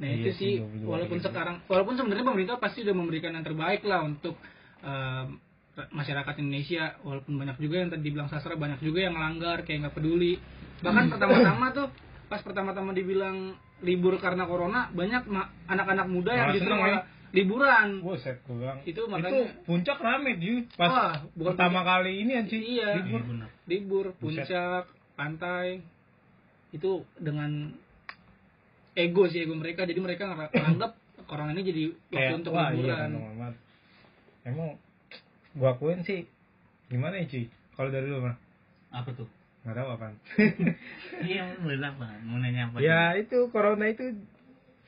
Nah 0.00 0.08
Iya 0.08 0.16
itu 0.16 0.30
sih, 0.38 0.52
sih. 0.56 0.86
22.000. 0.86 0.86
walaupun 0.86 1.18
sekarang 1.20 1.56
walaupun 1.66 1.94
sebenarnya 1.98 2.24
pemerintah 2.24 2.56
pasti 2.62 2.86
udah 2.86 2.94
memberikan 2.96 3.34
yang 3.34 3.44
terbaik 3.44 3.82
lah 3.82 4.00
untuk 4.06 4.38
masyarakat 5.88 6.34
Indonesia 6.38 6.98
walaupun 7.00 7.34
banyak 7.34 7.56
juga 7.56 7.76
yang 7.78 7.88
tadi 7.88 8.02
dibilang 8.02 8.28
sastra 8.28 8.54
banyak 8.54 8.78
juga 8.78 9.00
yang 9.02 9.14
melanggar 9.14 9.62
kayak 9.62 9.78
nggak 9.82 9.94
peduli 9.94 10.36
bahkan 10.80 11.08
pertama-tama 11.08 11.66
tuh 11.70 11.86
pas 12.26 12.40
pertama-tama 12.40 12.90
dibilang 12.90 13.52
libur 13.80 14.16
karena 14.16 14.44
corona 14.44 14.88
banyak 14.90 15.24
anak-anak 15.66 16.06
muda 16.06 16.30
yang 16.30 16.48
justru 16.52 16.66
seneng 16.66 16.78
ya. 16.78 16.84
malah 16.86 17.02
liburan 17.30 17.88
Buset, 18.00 18.36
gue 18.42 18.56
bilang 18.56 18.78
Itu 18.82 19.02
makanya- 19.06 19.54
puncak 19.62 19.98
rame 19.98 20.34
di 20.34 20.66
pas 20.74 20.90
Wah, 20.90 21.14
bukan 21.32 21.54
pertama 21.54 21.80
kali 21.80 22.12
ini 22.20 22.32
anjing 22.34 22.58
Iya. 22.60 22.88
libur. 22.98 23.20
Iya 23.20 23.30
benar. 23.30 23.48
libur 23.64 24.04
Buset. 24.12 24.44
puncak 24.44 24.82
pantai 25.14 25.78
itu 26.70 26.90
dengan 27.16 27.70
ego 28.92 29.22
sih 29.26 29.40
ego 29.40 29.54
mereka 29.54 29.84
jadi 29.84 29.96
mereka 29.96 30.26
nganggap 30.50 30.92
corona 31.24 31.52
ini 31.52 31.62
jadi 31.62 31.82
waktu 32.10 32.34
untuk 32.36 32.52
wah 32.52 32.68
iya 32.68 32.74
liburan 32.74 33.10
amat. 33.32 33.54
emang 34.42 34.70
gua 35.56 35.74
akuin 35.74 36.02
sih 36.06 36.26
gimana 36.90 37.18
ya 37.22 37.26
cuy 37.26 37.46
kalau 37.74 37.90
dari 37.90 38.06
lu 38.06 38.22
mah 38.22 38.36
Apa 38.90 39.10
tuh? 39.14 39.28
nggak 39.62 39.76
tahu 39.76 39.88
apaan 39.92 40.14
Iya, 41.30 41.52
boleh 41.60 41.76
apa? 41.78 42.06
Mau 42.24 42.40
nanya 42.40 42.72
apa? 42.72 42.80
ya 42.80 43.12
itu 43.14 43.52
corona 43.52 43.86
itu 43.86 44.16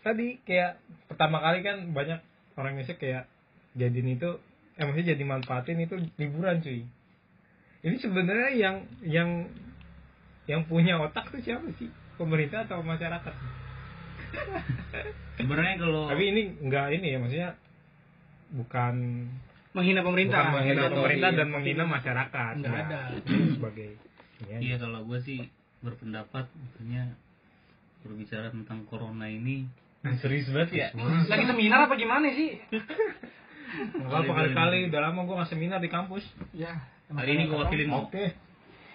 tadi 0.03 0.41
kayak 0.43 0.81
pertama 1.07 1.39
kali 1.39 1.61
kan 1.63 1.93
banyak 1.95 2.19
orang 2.59 2.75
Indonesia 2.75 2.97
kayak 2.99 3.25
jadiin 3.79 4.19
itu 4.19 4.41
eh 4.75 4.85
maksudnya 4.85 5.15
jadi 5.15 5.25
manfaatin 5.25 5.79
itu 5.79 5.95
liburan 6.19 6.59
cuy 6.59 6.83
ini 7.83 7.97
sebenarnya 8.01 8.51
yang 8.57 8.77
yang 9.05 9.31
yang 10.51 10.67
punya 10.67 10.99
otak 10.99 11.31
tuh 11.31 11.39
siapa 11.39 11.69
sih 11.79 11.87
pemerintah 12.19 12.67
atau 12.67 12.83
masyarakat 12.83 13.35
Sebenarnya 15.37 15.77
kalau 15.77 16.09
tapi 16.09 16.25
ini 16.33 16.43
enggak 16.61 16.89
ini 16.97 17.07
ya 17.13 17.19
maksudnya 17.21 17.51
bukan 18.53 19.27
menghina 19.73 20.01
pemerintah. 20.01 20.41
Bukan 20.43 20.55
menghina 20.55 20.81
Atau 20.83 20.97
pemerintah 20.99 21.31
dan 21.33 21.49
menghina 21.49 21.85
masyarakat. 21.85 22.53
Nggak 22.59 22.73
Ya, 22.73 22.83
ada. 22.83 23.01
sebagai 23.51 23.91
ini 24.41 24.51
aja. 24.51 24.61
Iya. 24.61 24.77
kalau 24.79 25.01
gue 25.05 25.19
sih 25.21 25.39
berpendapat 25.81 26.47
maksudnya 26.49 27.03
berbicara 28.01 28.51
tentang 28.51 28.83
corona 28.85 29.27
ini 29.27 29.67
serius 30.19 30.51
banget 30.51 30.71
ya. 30.73 30.89
lagi 31.25 31.45
seminar 31.45 31.87
apa 31.87 31.95
gimana 31.95 32.27
sih? 32.29 32.59
Nggak 33.73 34.05
apa-apa 34.05 34.33
kali-kali. 34.37 34.79
Udah 34.91 35.01
lama 35.01 35.21
gua 35.23 35.35
nggak 35.41 35.51
seminar 35.51 35.79
di 35.79 35.89
kampus. 35.89 36.25
Ya 36.53 36.75
Hari 37.09 37.31
ini 37.31 37.45
gue 37.45 37.55
wakilin 37.55 37.89
mau. 37.89 38.07
oke. 38.07 38.25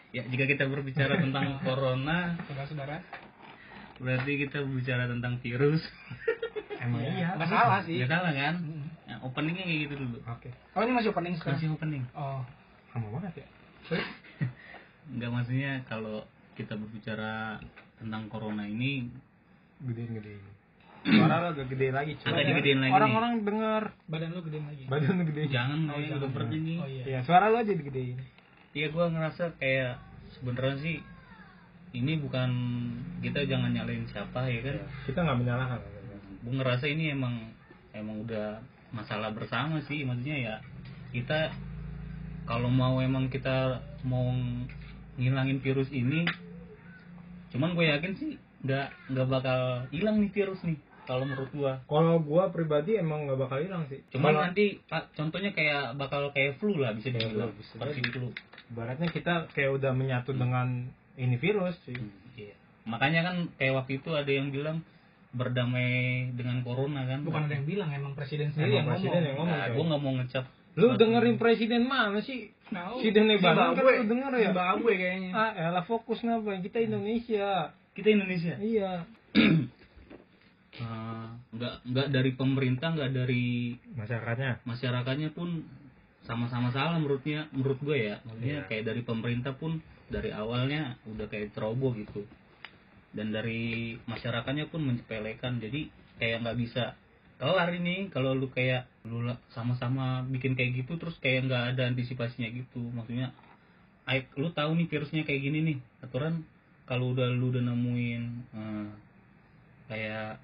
Ya 0.10 0.24
jika 0.24 0.46
kita 0.46 0.65
berbicara 0.65 1.17
tentang 1.17 1.57
corona, 1.65 2.36
saudara-saudara. 2.43 3.00
berarti 3.98 4.31
kita 4.38 4.62
berbicara 4.62 5.07
tentang 5.07 5.39
virus. 5.39 5.81
emang 6.77 7.01
iya. 7.03 7.34
Nggak 7.34 7.50
salah 7.50 7.79
sih. 7.81 7.98
Ya 7.98 8.05
salah 8.05 8.29
kan? 8.29 8.55
Ya, 9.08 9.16
openingnya 9.24 9.64
kayak 9.64 9.80
gitu 9.88 9.94
dulu. 10.04 10.18
oke. 10.22 10.50
Oh 10.76 10.82
ini 10.84 10.92
masih 10.92 11.10
opening 11.16 11.34
sekarang? 11.40 11.56
Masih 11.58 11.70
opening. 11.72 12.04
oh. 12.12 12.44
Lama 12.92 13.08
banget 13.20 13.44
ya? 13.44 13.48
Enggak 15.08 15.32
maksudnya 15.36 15.72
kalau 15.88 16.28
kita 16.60 16.76
berbicara 16.76 17.62
tentang 17.98 18.28
corona 18.28 18.68
ini 18.68 19.08
gedein 19.80 20.12
gedein 20.18 20.58
suara 21.08 21.40
lo 21.40 21.48
agak 21.56 21.68
gede 21.72 21.88
lagi 21.96 22.20
cuy. 22.20 22.28
Agak 22.28 22.46
digedein 22.52 22.80
lagi 22.84 22.92
orang-orang 22.92 23.34
denger. 23.48 23.84
Badan 24.12 24.30
lu 24.36 24.42
gede 24.44 24.60
lagi. 24.60 24.84
Badan 24.92 25.14
lu 25.16 25.24
gedein. 25.24 25.48
Jangan 25.48 25.80
Oh, 25.88 26.00
jangan. 26.00 26.20
udah 26.20 26.32
pergi 26.36 26.58
nih. 26.60 26.78
oh 26.84 26.88
iya. 26.90 27.04
Ya 27.08 27.20
suara 27.24 27.46
lo 27.48 27.58
aja 27.64 27.72
digedein. 27.72 28.18
Iya 28.76 28.88
gue 28.92 29.06
ngerasa 29.08 29.44
kayak 29.58 29.94
sebenarnya 30.36 30.76
sih 30.84 30.98
ini 31.96 32.20
bukan 32.20 32.50
kita 33.24 33.48
jangan 33.48 33.72
nyalain 33.72 34.04
siapa 34.12 34.52
ya 34.52 34.60
kan. 34.60 34.78
kita 35.08 35.20
nggak 35.24 35.40
menyalahkan 35.40 35.80
Gue 36.44 36.54
ngerasa 36.60 36.86
ini 36.92 37.16
emang 37.16 37.56
emang 37.96 38.28
udah 38.28 38.60
masalah 38.98 39.30
bersama 39.38 39.77
sih. 39.86 40.01
Maksudnya 40.01 40.38
ya 40.42 40.56
kita 41.13 41.54
kalau 42.50 42.74
mau 42.74 42.98
emang 42.98 43.30
kita 43.30 43.86
mau 44.01 44.34
ngilangin 45.22 45.62
virus 45.62 45.89
ini 45.94 46.25
cuman 47.48 47.74
gue 47.74 47.86
yakin 47.89 48.13
sih 48.20 48.32
nggak 48.66 48.88
nggak 49.13 49.27
bakal 49.32 49.60
hilang 49.94 50.20
nih 50.20 50.32
virus 50.34 50.60
nih 50.66 50.77
kalau 51.08 51.24
menurut 51.24 51.48
gua. 51.56 51.74
Kalau 51.88 52.20
gua 52.20 52.51
pribadi 52.51 53.00
emang 53.00 53.32
nggak 53.32 53.39
bakal 53.39 53.63
hilang 53.63 53.88
sih. 53.88 54.04
Cuman 54.12 54.36
Kalau- 54.36 54.44
nanti 54.44 54.66
Pak, 54.92 55.16
contohnya 55.16 55.56
kayak 55.56 55.96
bakal 55.96 56.36
kayak 56.36 56.60
flu 56.60 56.75
lah 56.75 56.92
bisa 56.92 57.16
dibilang. 57.16 57.56
Flu, 57.56 57.63
bisa 57.63 57.72
seperti 57.80 58.00
flu. 58.12 58.30
Ibaratnya 58.75 59.08
kita 59.08 59.48
kayak 59.56 59.72
udah 59.80 59.96
menyatu 59.96 60.36
dengan 60.36 60.92
ini 61.16 61.39
virus 61.39 61.80
cuy 61.88 61.96
Iya. 62.36 62.54
Makanya 62.84 63.24
kan 63.24 63.36
kayak 63.56 63.74
waktu 63.80 64.04
itu 64.04 64.10
ada 64.12 64.27
yang 64.27 64.51
bilang 64.51 64.84
berdamai 65.38 65.89
dengan 66.34 66.60
corona 66.65 67.06
kan 67.06 67.22
bukan 67.22 67.46
ada 67.46 67.53
yang 67.56 67.65
bilang 67.70 67.89
emang 67.94 68.13
presiden 68.17 68.51
sendiri 68.51 68.82
yang 68.82 68.89
Emang 68.89 68.98
presiden 68.98 69.22
yang 69.24 69.36
ngomong 69.38 69.48
ngomong 69.48 69.62
nah, 69.62 69.75
gue 69.77 69.86
nggak 69.86 70.01
mau 70.03 70.13
ngecap 70.22 70.46
Lu 70.77 70.94
dengerin 70.94 71.41
presiden 71.41 71.89
mana 71.89 72.22
sih? 72.22 72.53
Tahu. 72.70 73.01
Si 73.01 73.10
Dene 73.10 73.41
Banang 73.41 73.74
kan 73.74 73.82
lu 73.82 74.06
denger 74.06 74.32
ya? 74.38 74.53
Zimbabwe 74.53 74.94
kayaknya 74.94 75.32
Ah, 75.34 75.51
elah 75.58 75.82
fokus 75.82 76.22
ngapain? 76.22 76.62
Kita 76.62 76.77
Indonesia. 76.77 77.74
kita 77.98 78.13
Indonesia 78.13 78.53
Iya. 78.62 79.10
Eh, 79.34 81.27
nggak 81.58 81.74
nggak 81.82 82.08
dari 82.13 82.32
pemerintah 82.38 82.94
nggak 82.94 83.10
dari 83.10 83.74
Masyarakatnya. 83.98 84.62
masyarakatnya 84.70 85.29
pun 85.34 85.65
sama-sama 86.29 86.70
salah 86.70 87.01
menurutnya 87.01 87.50
menurut 87.56 87.82
gue 87.82 87.98
ya 88.13 88.22
maksudnya 88.22 88.62
Iya. 88.62 88.67
kayak 88.70 88.84
dari 88.86 89.01
pemerintah 89.01 89.58
pun 89.58 89.82
dari 90.13 90.29
awalnya 90.29 91.01
udah 91.10 91.25
kayak 91.25 91.58
ceroboh 91.58 91.96
gitu 91.98 92.22
dan 93.18 93.34
dari 93.34 93.98
masyarakatnya 94.06 94.70
pun 94.70 94.86
menyepelekan. 94.86 95.58
Jadi 95.58 95.90
kayak 96.22 96.46
nggak 96.46 96.58
bisa 96.62 96.94
kelar 97.42 97.74
ini. 97.74 98.14
Kalau 98.14 98.38
lu 98.38 98.54
kayak 98.54 98.86
lu 99.10 99.26
sama-sama 99.50 100.22
bikin 100.30 100.54
kayak 100.54 100.86
gitu 100.86 101.02
terus 101.02 101.18
kayak 101.18 101.50
nggak 101.50 101.64
ada 101.74 101.90
antisipasinya 101.90 102.54
gitu. 102.54 102.80
Maksudnya 102.94 103.34
lu 104.38 104.54
tahu 104.54 104.78
nih 104.78 104.86
virusnya 104.86 105.26
kayak 105.26 105.42
gini 105.42 105.60
nih. 105.66 105.78
Aturan 106.06 106.46
kalau 106.86 107.18
udah 107.18 107.26
lu 107.34 107.50
udah 107.50 107.66
nemuin 107.66 108.24
eh, 108.54 108.88
kayak 109.90 110.38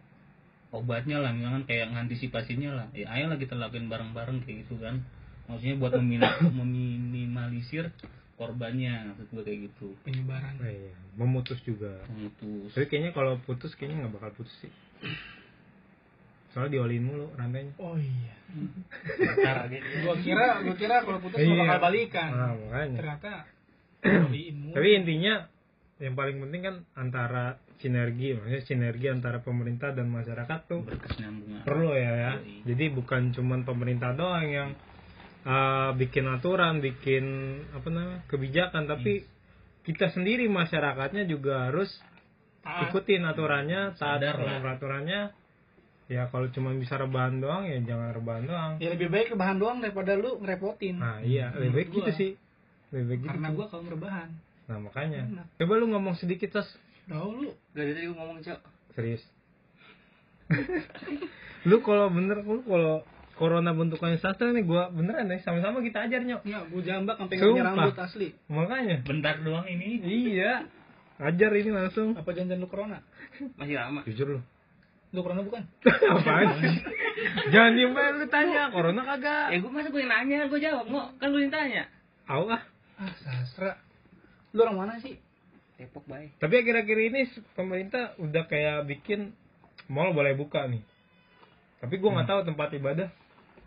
obatnya 0.73 1.21
lah. 1.21 1.29
Misalkan 1.29 1.69
kayak 1.69 1.93
ngantisipasinya 1.93 2.73
lah. 2.73 2.87
Ya 2.97 3.05
ayolah 3.13 3.37
kita 3.37 3.53
lakuin 3.53 3.85
bareng-bareng 3.85 4.41
kayak 4.41 4.65
gitu 4.65 4.81
kan. 4.81 5.05
Maksudnya 5.45 5.77
buat 5.77 5.93
memini- 6.01 6.41
meminimalisir 6.57 7.93
korbannya 8.43 8.95
maksud 9.09 9.27
gue 9.29 9.43
kayak 9.43 9.59
gitu 9.71 9.87
penyebaran 10.03 10.53
Oh, 10.57 10.67
iya. 10.67 10.93
Memutus 11.13 11.59
juga. 11.61 12.03
memutus 12.09 12.73
Tapi 12.73 12.85
kayaknya 12.87 13.11
kalau 13.11 13.37
putus 13.41 13.71
kayaknya 13.73 14.03
nggak 14.03 14.13
bakal 14.17 14.31
putus 14.37 14.55
sih. 14.59 14.71
Soalnya 16.51 16.77
diolin 16.77 17.03
mulu 17.03 17.27
rantainya. 17.33 17.73
oh 17.77 17.97
iya 17.97 18.35
gitu 19.65 20.05
gua 20.05 20.15
kira 20.21 20.61
gua 20.61 20.75
kira 20.77 20.95
kalau 21.01 21.17
putus 21.17 21.41
Iya. 21.41 21.57
bakal 21.65 21.79
balikan 21.81 22.29
Nah, 22.29 22.53
makanya. 22.53 22.97
ternyata 23.01 23.31
mulu. 24.29 24.73
Tapi 24.75 24.89
intinya 24.93 25.35
yang 25.97 26.13
paling 26.13 26.37
penting 26.37 26.61
kan 26.61 26.75
antara 26.93 27.45
sinergi, 27.79 28.35
maksudnya 28.35 28.61
sinergi 28.65 29.07
antara 29.07 29.39
pemerintah 29.39 29.91
dan 29.91 30.07
masyarakat 30.07 30.59
tuh 30.67 30.83
berkesinambungan 30.83 31.63
perlu 31.63 31.91
ya 31.93 32.11
ya. 32.13 32.31
Yoi. 32.37 32.63
Jadi 32.69 32.85
bukan 32.91 33.31
cuman 33.31 33.63
pemerintah 33.63 34.11
doang 34.13 34.45
yang 34.45 34.69
uh, 35.43 35.91
bikin 35.95 36.25
aturan, 36.27 36.79
bikin 36.79 37.25
apa 37.71 37.87
namanya 37.87 38.19
kebijakan, 38.27 38.87
tapi 38.87 39.23
kita 39.83 40.11
sendiri 40.11 40.47
masyarakatnya 40.47 41.27
juga 41.27 41.67
harus 41.69 41.91
Taat. 42.63 42.89
ikutin 42.89 43.27
aturannya, 43.27 43.91
taat 43.99 44.23
peraturannya. 44.23 45.35
Ya 46.11 46.27
kalau 46.27 46.51
cuma 46.51 46.75
bisa 46.75 46.99
rebahan 46.99 47.39
doang 47.39 47.63
ya 47.63 47.79
jangan 47.79 48.11
rebahan 48.11 48.43
doang. 48.43 48.71
ya 48.79 48.91
lebih 48.91 49.07
baik 49.07 49.33
rebahan 49.35 49.55
doang 49.55 49.79
daripada 49.79 50.19
lu 50.19 50.35
ngerepotin 50.43 50.99
Nah 50.99 51.23
iya 51.23 51.47
lebih 51.55 51.71
baik 51.79 51.89
gitu 51.95 52.11
gua. 52.11 52.19
sih. 52.19 52.31
Lebih 52.91 53.05
baik 53.07 53.19
gitu. 53.23 53.29
karena 53.31 53.47
gua 53.55 53.65
kalau 53.71 53.83
rebahan 53.87 54.29
Nah 54.67 54.77
makanya. 54.83 55.21
Enak. 55.31 55.47
Coba 55.59 55.73
lu 55.79 55.87
ngomong 55.95 56.15
sedikit 56.19 56.59
tos 56.59 56.67
tahu 57.07 57.47
lu 57.47 57.49
Gak 57.71 57.83
ada 57.87 57.91
tadi 57.95 58.05
gue 58.07 58.15
ngomong 58.19 58.39
cok. 58.43 58.59
serius. 58.95 59.23
lu 61.69 61.77
kalau 61.83 62.07
bener 62.11 62.43
lu 62.43 62.61
kalau 62.67 62.95
corona 63.33 63.73
bentukannya 63.73 64.21
sastra 64.21 64.53
nih 64.53 64.61
gua 64.63 64.93
beneran 64.93 65.25
nih 65.25 65.41
sama-sama 65.41 65.81
kita 65.81 66.05
ajar 66.05 66.21
nyok. 66.21 66.41
ya 66.45 66.61
gua 66.69 66.81
jambak 66.85 67.15
sampai 67.17 67.35
punya 67.37 67.63
rambut 67.65 67.97
asli 67.97 68.29
Makanya. 68.47 69.01
bentar 69.03 69.35
doang 69.41 69.65
ini 69.65 69.99
Iya. 70.01 70.69
Ajar 71.17 71.51
ini 71.53 71.69
langsung. 71.69 72.13
apa 72.13 72.29
janjian 72.31 72.61
lu 72.61 72.67
corona 72.67 73.01
Masih 73.57 73.77
lama. 73.77 74.01
Jujur 74.05 74.37
lu. 74.37 74.41
lu 75.13 75.19
corona 75.21 75.41
bukan 75.41 75.61
Apaan? 76.13 76.47
Jangan 77.53 77.71
diem 77.77 77.93
aja 77.93 78.11
lu 78.17 78.25
tanya, 78.27 78.61
corona 78.73 79.01
kagak. 79.05 79.53
Ya 79.53 79.57
gue 79.61 79.69
masa 79.69 79.93
gue 79.93 80.01
yang 80.01 80.09
nanya, 80.09 80.49
gue 80.49 80.57
jawab. 80.57 80.85
Mau 80.89 81.13
kan 81.21 81.29
lu 81.29 81.37
yang 81.37 81.53
tanya. 81.53 81.85
Au 82.25 82.49
ah. 82.49 82.61
ah 82.97 83.13
sastra 83.21 83.77
lu 84.53 84.61
orang 84.61 84.77
mana 84.77 84.93
sih 85.01 85.17
Depok 85.77 86.05
baik. 86.05 86.37
Tapi 86.37 86.53
akhir-akhir 86.61 86.97
ini 87.09 87.21
pemerintah 87.57 88.13
udah 88.21 88.45
kayak 88.45 88.85
bikin 88.85 89.33
mall 89.89 90.13
boleh 90.13 90.37
buka 90.37 90.69
nih. 90.69 90.81
Tapi 91.81 91.97
gua 91.97 92.21
nggak 92.21 92.29
tahu 92.29 92.41
tempat 92.45 92.69
ibadah 92.73 93.09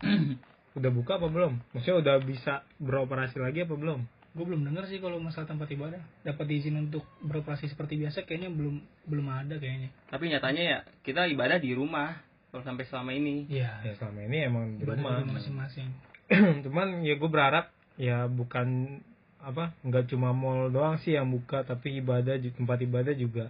udah 0.77 0.91
buka 0.93 1.17
apa 1.17 1.27
belum. 1.29 1.59
Maksudnya 1.73 1.97
udah 2.01 2.15
bisa 2.21 2.53
beroperasi 2.77 3.37
lagi 3.41 3.65
apa 3.65 3.75
belum? 3.75 4.01
gue 4.37 4.45
belum 4.45 4.69
dengar 4.69 4.85
sih 4.85 5.01
kalau 5.01 5.17
masalah 5.17 5.49
tempat 5.49 5.65
ibadah 5.73 5.97
dapat 6.21 6.45
izin 6.45 6.77
untuk 6.77 7.01
beroperasi 7.25 7.73
seperti 7.73 7.97
biasa 7.97 8.21
kayaknya 8.29 8.53
belum 8.53 8.85
belum 9.09 9.25
ada 9.33 9.57
kayaknya 9.57 9.89
Tapi 10.13 10.29
nyatanya 10.29 10.61
ya 10.61 10.77
kita 11.01 11.25
ibadah 11.25 11.57
di 11.57 11.73
rumah. 11.73 12.21
Kalau 12.53 12.61
sampai 12.61 12.85
selama 12.85 13.17
ini. 13.17 13.49
iya 13.49 13.81
Ya 13.81 13.97
selama 13.97 14.23
ini 14.29 14.37
emang 14.45 14.77
di 14.77 14.85
rumah. 14.85 15.19
di 15.19 15.25
rumah 15.25 15.41
masing-masing 15.41 15.89
Cuman 16.69 17.01
ya 17.01 17.17
gue 17.17 17.29
berharap 17.33 17.73
ya 17.97 18.29
bukan 18.29 19.01
apa 19.41 19.73
nggak 19.81 20.13
cuma 20.13 20.37
mall 20.37 20.69
doang 20.69 21.01
sih 21.01 21.17
yang 21.17 21.33
buka 21.33 21.65
tapi 21.65 21.97
ibadah 21.97 22.37
tempat 22.37 22.77
ibadah 22.83 23.13
juga 23.17 23.49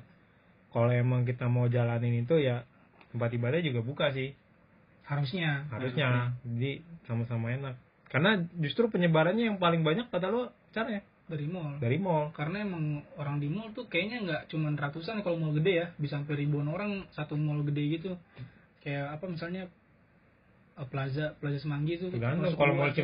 kalau 0.72 0.92
emang 0.94 1.28
kita 1.28 1.50
mau 1.52 1.68
jalanin 1.68 2.24
itu 2.24 2.38
ya 2.40 2.64
tempat 3.12 3.34
ibadah 3.34 3.60
juga 3.60 3.82
buka 3.84 4.14
sih 4.14 4.36
harusnya. 5.08 5.66
Harusnya. 5.72 6.36
Jadi 6.44 6.84
sama-sama 7.08 7.56
enak. 7.56 7.76
Karena 8.08 8.40
justru 8.60 8.88
penyebarannya 8.88 9.52
yang 9.52 9.58
paling 9.60 9.84
banyak 9.84 10.08
kata 10.08 10.28
lo 10.32 10.52
caranya 10.72 11.04
dari 11.28 11.48
mall. 11.48 11.76
Dari 11.80 11.98
mall. 12.00 12.32
Karena 12.32 12.64
emang 12.64 13.04
orang 13.20 13.40
di 13.44 13.52
mall 13.52 13.76
tuh 13.76 13.88
kayaknya 13.92 14.24
nggak 14.24 14.42
cuma 14.52 14.72
ratusan 14.72 15.24
kalau 15.24 15.40
mall 15.40 15.56
gede 15.56 15.74
ya. 15.84 15.88
Bisa 16.00 16.20
sampai 16.20 16.40
ribuan 16.40 16.68
orang 16.72 17.08
satu 17.16 17.36
mall 17.36 17.64
gede 17.68 17.84
gitu. 18.00 18.12
Kayak 18.84 19.20
apa 19.20 19.26
misalnya 19.28 19.64
eh, 20.80 20.88
plaza 20.88 21.36
plaza 21.40 21.60
semanggi 21.60 22.00
itu. 22.00 22.08
Tergantung. 22.12 22.56
Kalau 22.56 22.76
mall 22.76 22.96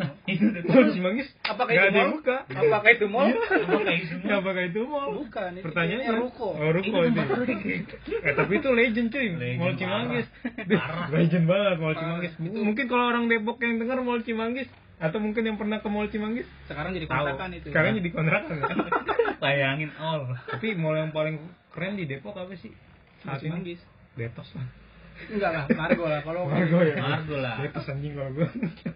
Cimanggis 0.00 0.64
mall 0.64 0.86
Cimanggis 0.94 1.28
apakah 1.44 1.72
itu 1.74 1.90
mall? 1.92 2.10
buka? 2.16 2.36
Apakah 2.48 2.90
itu 2.90 3.06
mall? 3.06 3.28
Apakah 3.30 3.94
itu 3.94 4.16
mall? 4.16 4.38
apakah 4.40 4.62
itu 4.64 4.80
mall? 4.86 5.10
Bukan 5.20 5.50
itu 5.58 5.64
pertanyaannya 5.64 6.12
ruko. 6.16 6.48
oh 6.56 6.70
ruko 6.72 6.98
itu 7.04 7.20
eh 8.24 8.32
tapi 8.34 8.52
itu 8.58 8.68
legend 8.72 9.08
cuy. 9.12 9.28
Mall. 9.58 9.74
Cimanggis 9.76 10.26
legend 11.12 11.44
banget 11.44 11.76
mall. 11.78 11.94
Cimanggis 11.96 12.32
mungkin 12.40 12.84
kalau 12.88 13.04
orang 13.12 13.24
Depok 13.28 13.58
yang 13.60 13.76
dengar 13.78 13.98
mall 14.00 14.20
Cimanggis 14.24 14.68
atau 15.00 15.16
mungkin 15.16 15.42
yang 15.48 15.56
pernah 15.56 15.80
ke 15.80 15.88
mall 15.88 16.08
Cimanggis 16.08 16.48
sekarang 16.68 16.96
jadi 16.96 17.06
kontrakan 17.08 17.48
itu. 17.56 17.66
Sekarang 17.72 17.90
jadi 17.96 18.10
kontrakan 18.12 18.56
kan? 18.64 18.76
Bayangin 19.42 19.90
all. 20.00 20.36
Tapi 20.48 20.76
mall 20.76 20.96
yang 20.96 21.12
paling 21.12 21.40
keren 21.72 21.96
di 21.96 22.04
Depok 22.08 22.36
apa 22.36 22.52
sih? 22.56 22.72
Mall 23.24 23.36
saat 23.36 23.40
ini? 23.44 23.52
Cimanggis 23.52 23.80
Detos 24.16 24.48
lah 24.56 24.79
enggak 25.28 25.50
lah 25.50 25.64
Margo 25.70 26.04
lah 26.04 26.20
kalau 26.20 26.42
Margo 26.44 26.78
ya 26.80 26.96
Margo 26.96 27.36
lah. 27.36 27.60
Detos 27.60 27.86
anjing 27.86 28.12
kalau 28.12 28.30
gue 28.32 28.48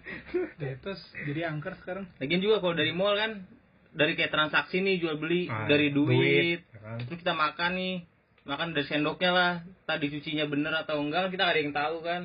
Detos 0.61 0.99
jadi 1.21 1.41
angker 1.47 1.77
sekarang 1.77 2.05
Lagian 2.17 2.39
juga 2.39 2.57
kalau 2.57 2.73
dari 2.73 2.91
mall 2.91 3.13
kan 3.13 3.45
dari 3.91 4.13
kayak 4.13 4.29
transaksi 4.29 4.79
nih 4.79 4.97
jual 4.97 5.15
beli 5.15 5.45
Ah, 5.45 5.65
dari 5.65 5.87
duit, 5.89 6.65
ya 6.65 6.79
kan? 6.79 6.97
terus 7.01 7.17
kita 7.17 7.31
makan 7.31 7.71
nih 7.73 7.95
makan 8.43 8.67
dari 8.71 8.85
sendoknya 8.85 9.31
lah 9.31 9.51
tadi 9.83 10.09
cucinya 10.09 10.45
bener 10.45 10.73
atau 10.75 10.99
enggak 10.99 11.29
kita 11.29 11.41
gak 11.41 11.53
ada 11.53 11.61
yang 11.61 11.73
tahu 11.73 11.97
kan 12.01 12.21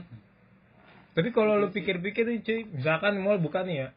Tapi 1.11 1.29
kalau 1.31 1.57
lu 1.57 1.69
pikir-pikir 1.69 2.23
nih 2.25 2.41
cuy, 2.41 2.61
misalkan 2.71 3.19
mall 3.19 3.35
buka 3.37 3.61
nih 3.61 3.77
ya, 3.77 3.89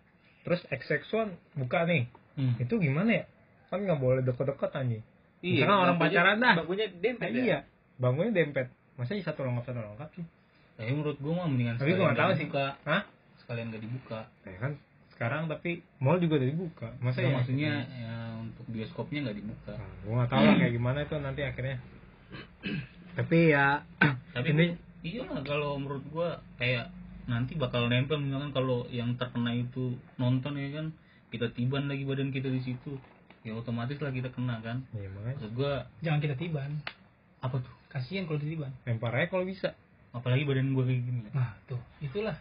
terus 0.41 0.65
XX1 0.67 1.29
buka 1.55 1.85
nih, 1.85 2.09
Hmm. 2.33 2.57
itu 2.57 2.73
gimana 2.75 3.09
ya? 3.13 3.23
Kan 3.69 3.85
nggak 3.85 4.01
boleh 4.01 4.21
deket-deket 4.23 4.73
anjing. 4.73 5.05
Misalkan 5.39 5.77
orang 5.77 5.97
pacaran 5.99 6.41
dah. 6.41 6.57
bangkunya 6.57 6.89
dempet 6.89 7.21
Nah, 7.21 7.29
ya 7.31 7.43
iya, 7.45 7.59
bangunnya 7.95 8.33
dempet. 8.33 8.73
Masa 8.93 9.17
satu 9.17 9.41
lengkap 9.41 9.65
satu 9.65 9.79
lengkap 9.79 10.09
sih? 10.13 10.25
tapi 10.73 10.89
menurut 10.89 11.17
gua 11.21 11.33
mah 11.37 11.47
mendingan 11.47 11.77
Tapi 11.77 11.93
gue 11.93 12.01
nggak 12.01 12.17
tahu 12.17 12.31
sih. 12.33 12.49
dibuka 12.49 12.65
Hah? 12.83 13.01
sekalian 13.37 13.69
gak 13.69 13.83
dibuka 13.83 14.19
Ya 14.43 14.57
kan 14.57 14.71
sekarang 15.13 15.45
tapi 15.45 15.71
mall 16.01 16.17
juga 16.17 16.41
udah 16.41 16.49
dibuka. 16.49 16.87
Masa 16.97 17.21
Nggak, 17.21 17.29
ya? 17.29 17.35
maksudnya 17.37 17.73
ya, 17.85 18.15
untuk 18.35 18.65
bioskopnya 18.67 19.19
nggak 19.23 19.37
dibuka 19.37 19.73
Nah, 19.73 19.89
gue 20.01 20.13
nggak 20.13 20.29
tahu 20.29 20.41
lah 20.41 20.55
kayak 20.57 20.73
gimana 20.73 20.97
itu 21.01 21.15
nanti 21.17 21.41
akhirnya. 21.41 21.77
tapi 23.13 23.37
ya, 23.47 23.85
tapi 24.33 24.47
ini 24.51 24.73
iya 25.05 25.21
lah 25.23 25.45
kalau 25.45 25.77
menurut 25.77 26.01
gua 26.09 26.29
kayak 26.57 26.89
nanti 27.23 27.53
bakal 27.53 27.85
nempel 27.85 28.17
misalkan 28.17 28.49
kalau 28.49 28.89
yang 28.89 29.13
terkena 29.15 29.53
itu 29.53 29.93
nonton 30.17 30.57
ya 30.57 30.69
kan 30.73 30.85
kita 31.29 31.53
tiban 31.53 31.85
lagi 31.85 32.03
badan 32.03 32.33
kita 32.33 32.49
di 32.49 32.59
situ 32.59 32.97
ya 33.41 33.53
otomatis 33.53 34.01
lah 34.01 34.09
kita 34.09 34.27
kena 34.27 34.57
kan 34.59 34.81
ya 34.91 35.07
makanya 35.09 35.37
maksud 35.37 35.53
gua 35.53 35.73
jangan 36.01 36.19
kita 36.19 36.35
tiban 36.35 36.71
apa 37.39 37.59
tuh 37.59 37.73
kasihan 37.93 38.25
kalau 38.25 38.41
ditiban 38.41 38.73
lempar 38.89 39.13
aja 39.13 39.29
kalau 39.29 39.45
bisa. 39.45 39.77
apalagi 40.13 40.43
badan 40.45 40.73
gua 40.73 40.85
kayak 40.89 41.01
gini 41.05 41.21
nah 41.31 41.53
tuh 41.69 41.79
itulah 42.01 42.37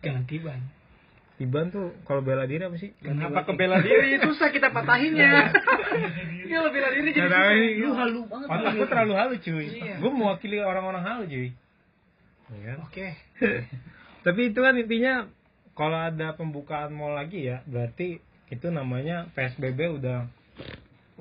jangan 0.00 0.24
tiban 0.24 0.60
Tiban 1.38 1.70
tuh 1.70 1.94
kalau 2.02 2.18
bela 2.18 2.50
diri 2.50 2.66
apa 2.66 2.74
sih? 2.82 2.90
kenapa 2.98 3.46
kebela 3.46 3.78
diri 3.78 4.18
susah 4.26 4.50
kita 4.50 4.74
patahinnya 4.74 5.54
ya 6.50 6.66
lo 6.66 6.70
bela 6.74 6.90
diri 6.90 7.14
jadi 7.14 7.30
ini. 7.30 7.78
lu 7.78 7.94
halu 7.94 8.26
banget 8.26 8.50
Otak 8.50 8.72
gue 8.74 8.88
terlalu 8.90 9.14
halu 9.14 9.34
cuy. 9.38 9.66
Iya. 9.70 10.02
Gue 10.02 10.10
mewakili 10.10 10.58
orang-orang 10.58 11.02
halu 11.06 11.30
cuy. 11.30 11.54
Iya 12.50 12.62
kan? 12.74 12.78
oke 12.90 13.06
Tapi 14.26 14.40
itu 14.50 14.58
kan 14.58 14.74
intinya 14.74 15.14
kalau 15.78 16.10
ada 16.10 16.34
pembukaan 16.34 16.90
mall 16.90 17.14
lagi 17.14 17.46
ya, 17.46 17.62
berarti 17.70 18.18
itu 18.50 18.66
namanya 18.74 19.30
PSBB 19.38 19.94
udah 19.94 20.26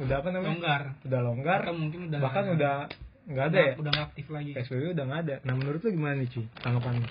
udah 0.02 0.16
apa 0.18 0.30
namanya? 0.34 0.50
longgar 0.50 0.82
Udah 1.06 1.20
longgar. 1.22 1.60
Atau 1.62 1.78
mungkin 1.78 2.10
udah 2.10 2.20
bahkan 2.26 2.58
udah 2.58 2.76
nggak 3.28 3.46
ada 3.52 3.60
ya? 3.60 3.74
udah 3.76 3.92
nggak 3.92 4.08
aktif 4.08 4.26
lagi. 4.32 4.52
PSBB 4.56 4.84
udah 4.96 5.06
nggak 5.06 5.22
ada. 5.28 5.36
Nah 5.44 5.54
menurut 5.54 5.80
lu 5.84 5.90
gimana 5.92 6.14
nih 6.18 6.30
cuy 6.32 6.46
tanggapannya? 6.64 7.10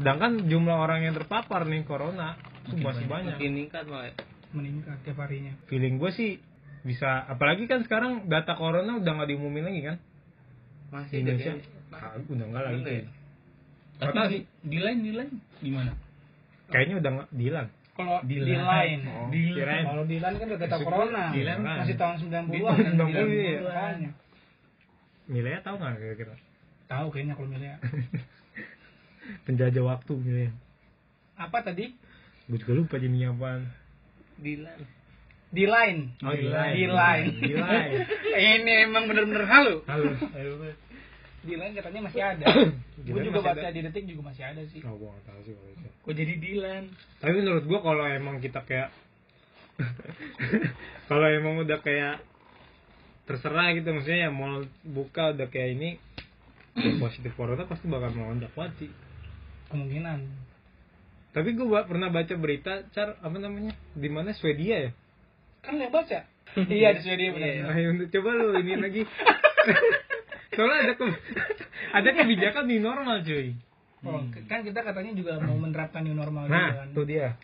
Sedangkan 0.00 0.32
jumlah 0.48 0.76
orang 0.76 1.00
yang 1.04 1.14
terpapar 1.14 1.68
nih 1.68 1.84
corona 1.84 2.34
itu 2.64 2.80
masih 2.80 3.04
banyak. 3.04 3.36
banyak 3.36 3.36
makin 3.36 3.50
meningkat 3.52 3.84
malah 3.86 4.12
meningkat 4.56 4.96
tiap 5.04 5.18
harinya. 5.20 5.52
Feeling 5.68 6.00
gue 6.00 6.10
sih 6.16 6.30
bisa 6.82 7.28
apalagi 7.28 7.68
kan 7.70 7.84
sekarang 7.84 8.26
data 8.26 8.56
corona 8.56 8.98
udah 8.98 9.12
nggak 9.12 9.28
diumumin 9.28 9.64
lagi 9.68 9.80
kan? 9.84 9.96
Di 10.00 10.90
masih 10.90 11.16
Indonesia 11.20 11.52
deh 11.52 11.60
kayaknya. 11.60 11.92
Ah, 11.92 12.12
udah 12.16 12.46
nggak 12.48 12.62
lagi 12.64 12.80
ya? 12.80 13.04
Tapi 13.92 14.08
Karena- 14.08 14.30
di, 14.32 14.38
di 14.64 14.78
lain 14.80 14.98
di 15.04 15.12
lain 15.12 15.30
gimana? 15.60 15.92
kayaknya 16.72 16.96
udah 17.04 17.10
nggak 17.12 17.28
dihilang 17.36 17.68
kalau 17.92 18.24
Di 18.24 18.40
di, 18.40 18.56
line. 18.56 19.02
Oh, 19.04 19.28
Di 19.28 19.40
kalau 19.60 20.04
di 20.08 20.16
line 20.16 20.36
kan 20.40 20.46
udah 20.48 20.60
data 20.64 20.76
corona. 20.80 21.24
di 21.28 21.40
kan. 21.44 21.58
masih 21.60 21.96
tahun 22.00 22.14
90-an 22.24 22.44
Di 22.48 22.58
kan, 22.64 22.72
tahun 22.96 23.10
90 23.12 23.28
di 23.28 23.36
iya. 23.36 23.58
makanya. 23.60 24.10
Milea 25.32 25.64
tahu 25.64 25.80
nggak 25.80 25.96
kira-kira? 25.96 26.34
Tahu 26.92 27.06
kayaknya 27.08 27.34
kalau 27.34 27.48
milih 27.48 27.72
penjajah 29.48 29.84
waktu 29.84 30.12
Milea. 30.12 30.52
Apa 31.40 31.64
tadi? 31.64 31.96
Gue 32.52 32.60
juga 32.60 32.72
lupa 32.76 33.00
jadinya 33.00 33.32
apaan. 33.32 33.72
Dilan. 34.36 34.80
Di 35.52 35.64
line 35.68 36.16
Oh, 36.24 36.32
di 36.32 36.48
line. 36.48 36.74
di 36.76 36.84
line 36.88 37.28
Di 37.40 37.52
line. 37.56 37.92
ini 38.60 38.72
emang 38.84 39.08
bener-bener 39.08 39.44
halu. 39.48 39.80
Halo 39.88 40.12
di 41.42 41.58
line 41.58 41.74
katanya 41.74 42.00
masih 42.06 42.22
ada. 42.22 42.46
Di 43.02 43.10
gue 43.10 43.18
line 43.18 43.26
juga 43.26 43.40
baca 43.42 43.58
ada. 43.66 43.74
di 43.74 43.82
detik 43.82 44.04
juga 44.06 44.30
masih 44.30 44.44
ada 44.46 44.62
sih. 44.70 44.78
Oh 44.86 44.94
gue 44.94 45.10
nggak 45.10 45.24
tahu 45.26 45.40
sih 45.42 45.52
kalau 45.58 45.70
itu. 45.74 45.88
Kok 46.02 46.14
jadi 46.14 46.34
Dilan? 46.38 46.84
tapi 47.18 47.32
menurut 47.40 47.64
gua 47.66 47.80
kalau 47.82 48.04
emang 48.06 48.36
kita 48.38 48.60
kayak 48.62 48.90
kalau 51.10 51.26
emang 51.26 51.62
udah 51.62 51.78
kayak 51.82 52.22
terserah 53.22 53.70
gitu 53.74 53.88
maksudnya 53.94 54.26
ya 54.26 54.30
mau 54.34 54.62
buka 54.82 55.32
udah 55.32 55.46
kayak 55.46 55.78
ini 55.78 55.90
positif 56.98 57.36
corona 57.36 57.68
pasti 57.68 57.86
bakal 57.86 58.10
melonjak 58.16 58.50
banget 58.56 58.86
sih 58.86 58.90
kemungkinan. 59.68 60.24
Tapi 61.32 61.56
ba- 61.56 61.88
pernah 61.88 62.12
baca 62.12 62.34
berita 62.36 62.84
car 62.92 63.16
apa 63.20 63.36
namanya 63.40 63.72
di 63.96 64.08
mana 64.12 64.36
Swedia 64.36 64.88
ya? 64.88 64.90
Kan 65.64 65.80
yang 65.80 65.92
baca? 65.92 66.28
Iya 66.68 66.92
di 66.96 67.00
Swedia 67.00 67.32
benar. 67.32 67.72
Ayo 67.72 67.96
coba 68.12 68.28
lu 68.36 68.60
ini 68.60 68.76
lagi. 68.76 69.02
Soalnya 70.56 70.78
ada 70.84 70.94
ke, 71.00 71.04
ada 71.96 72.08
kebijakan 72.12 72.68
di 72.68 72.76
normal 72.76 73.24
cuy. 73.24 73.56
Oh, 74.04 74.20
kan 74.50 74.60
kita 74.60 74.82
katanya 74.82 75.14
juga 75.16 75.38
mau 75.40 75.56
menerapkan 75.56 76.02
new 76.04 76.12
normal 76.12 76.50
juga 76.50 76.58
nah 76.58 76.70
kan. 76.84 76.88
tuh 76.92 77.04
dia. 77.08 77.38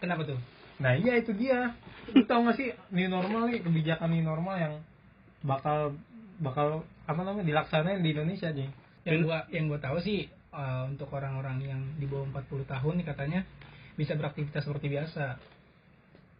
Kenapa 0.00 0.24
tuh? 0.24 0.38
Nah 0.80 0.96
iya 0.96 1.20
itu 1.20 1.36
dia. 1.36 1.76
Lu 2.16 2.24
tau 2.24 2.42
gak 2.48 2.56
sih 2.56 2.72
new 2.90 3.06
normal 3.06 3.52
nih 3.52 3.60
kebijakan 3.60 4.10
new 4.10 4.24
normal 4.24 4.56
yang 4.56 4.74
bakal 5.44 5.94
bakal 6.40 6.82
apa 7.04 7.20
namanya 7.20 7.46
dilaksanain 7.46 8.00
di 8.00 8.10
Indonesia 8.16 8.48
nih. 8.50 8.68
Yang 9.04 9.18
gua 9.28 9.38
yang 9.52 9.68
gua 9.68 9.78
tahu 9.78 10.00
sih 10.00 10.26
uh, 10.56 10.88
untuk 10.88 11.12
orang-orang 11.12 11.60
yang 11.62 11.80
di 12.00 12.08
bawah 12.08 12.26
40 12.32 12.64
tahun 12.66 12.94
nih 13.04 13.06
katanya 13.06 13.40
bisa 13.94 14.16
beraktivitas 14.16 14.64
seperti 14.64 14.88
biasa. 14.88 15.36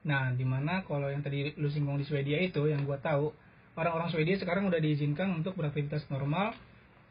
Nah, 0.01 0.33
di 0.33 0.49
mana 0.49 0.81
kalau 0.89 1.13
yang 1.13 1.21
tadi 1.21 1.53
lu 1.61 1.69
singgung 1.69 2.01
di 2.01 2.09
Swedia 2.09 2.41
itu 2.41 2.65
yang 2.65 2.89
gua 2.89 2.97
tahu 2.97 3.29
orang-orang 3.77 4.09
Swedia 4.09 4.41
sekarang 4.41 4.67
udah 4.73 4.81
diizinkan 4.81 5.37
untuk 5.37 5.55
beraktivitas 5.61 6.09
normal 6.09 6.57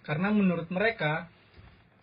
karena 0.01 0.33
menurut 0.33 0.67
mereka 0.73 1.29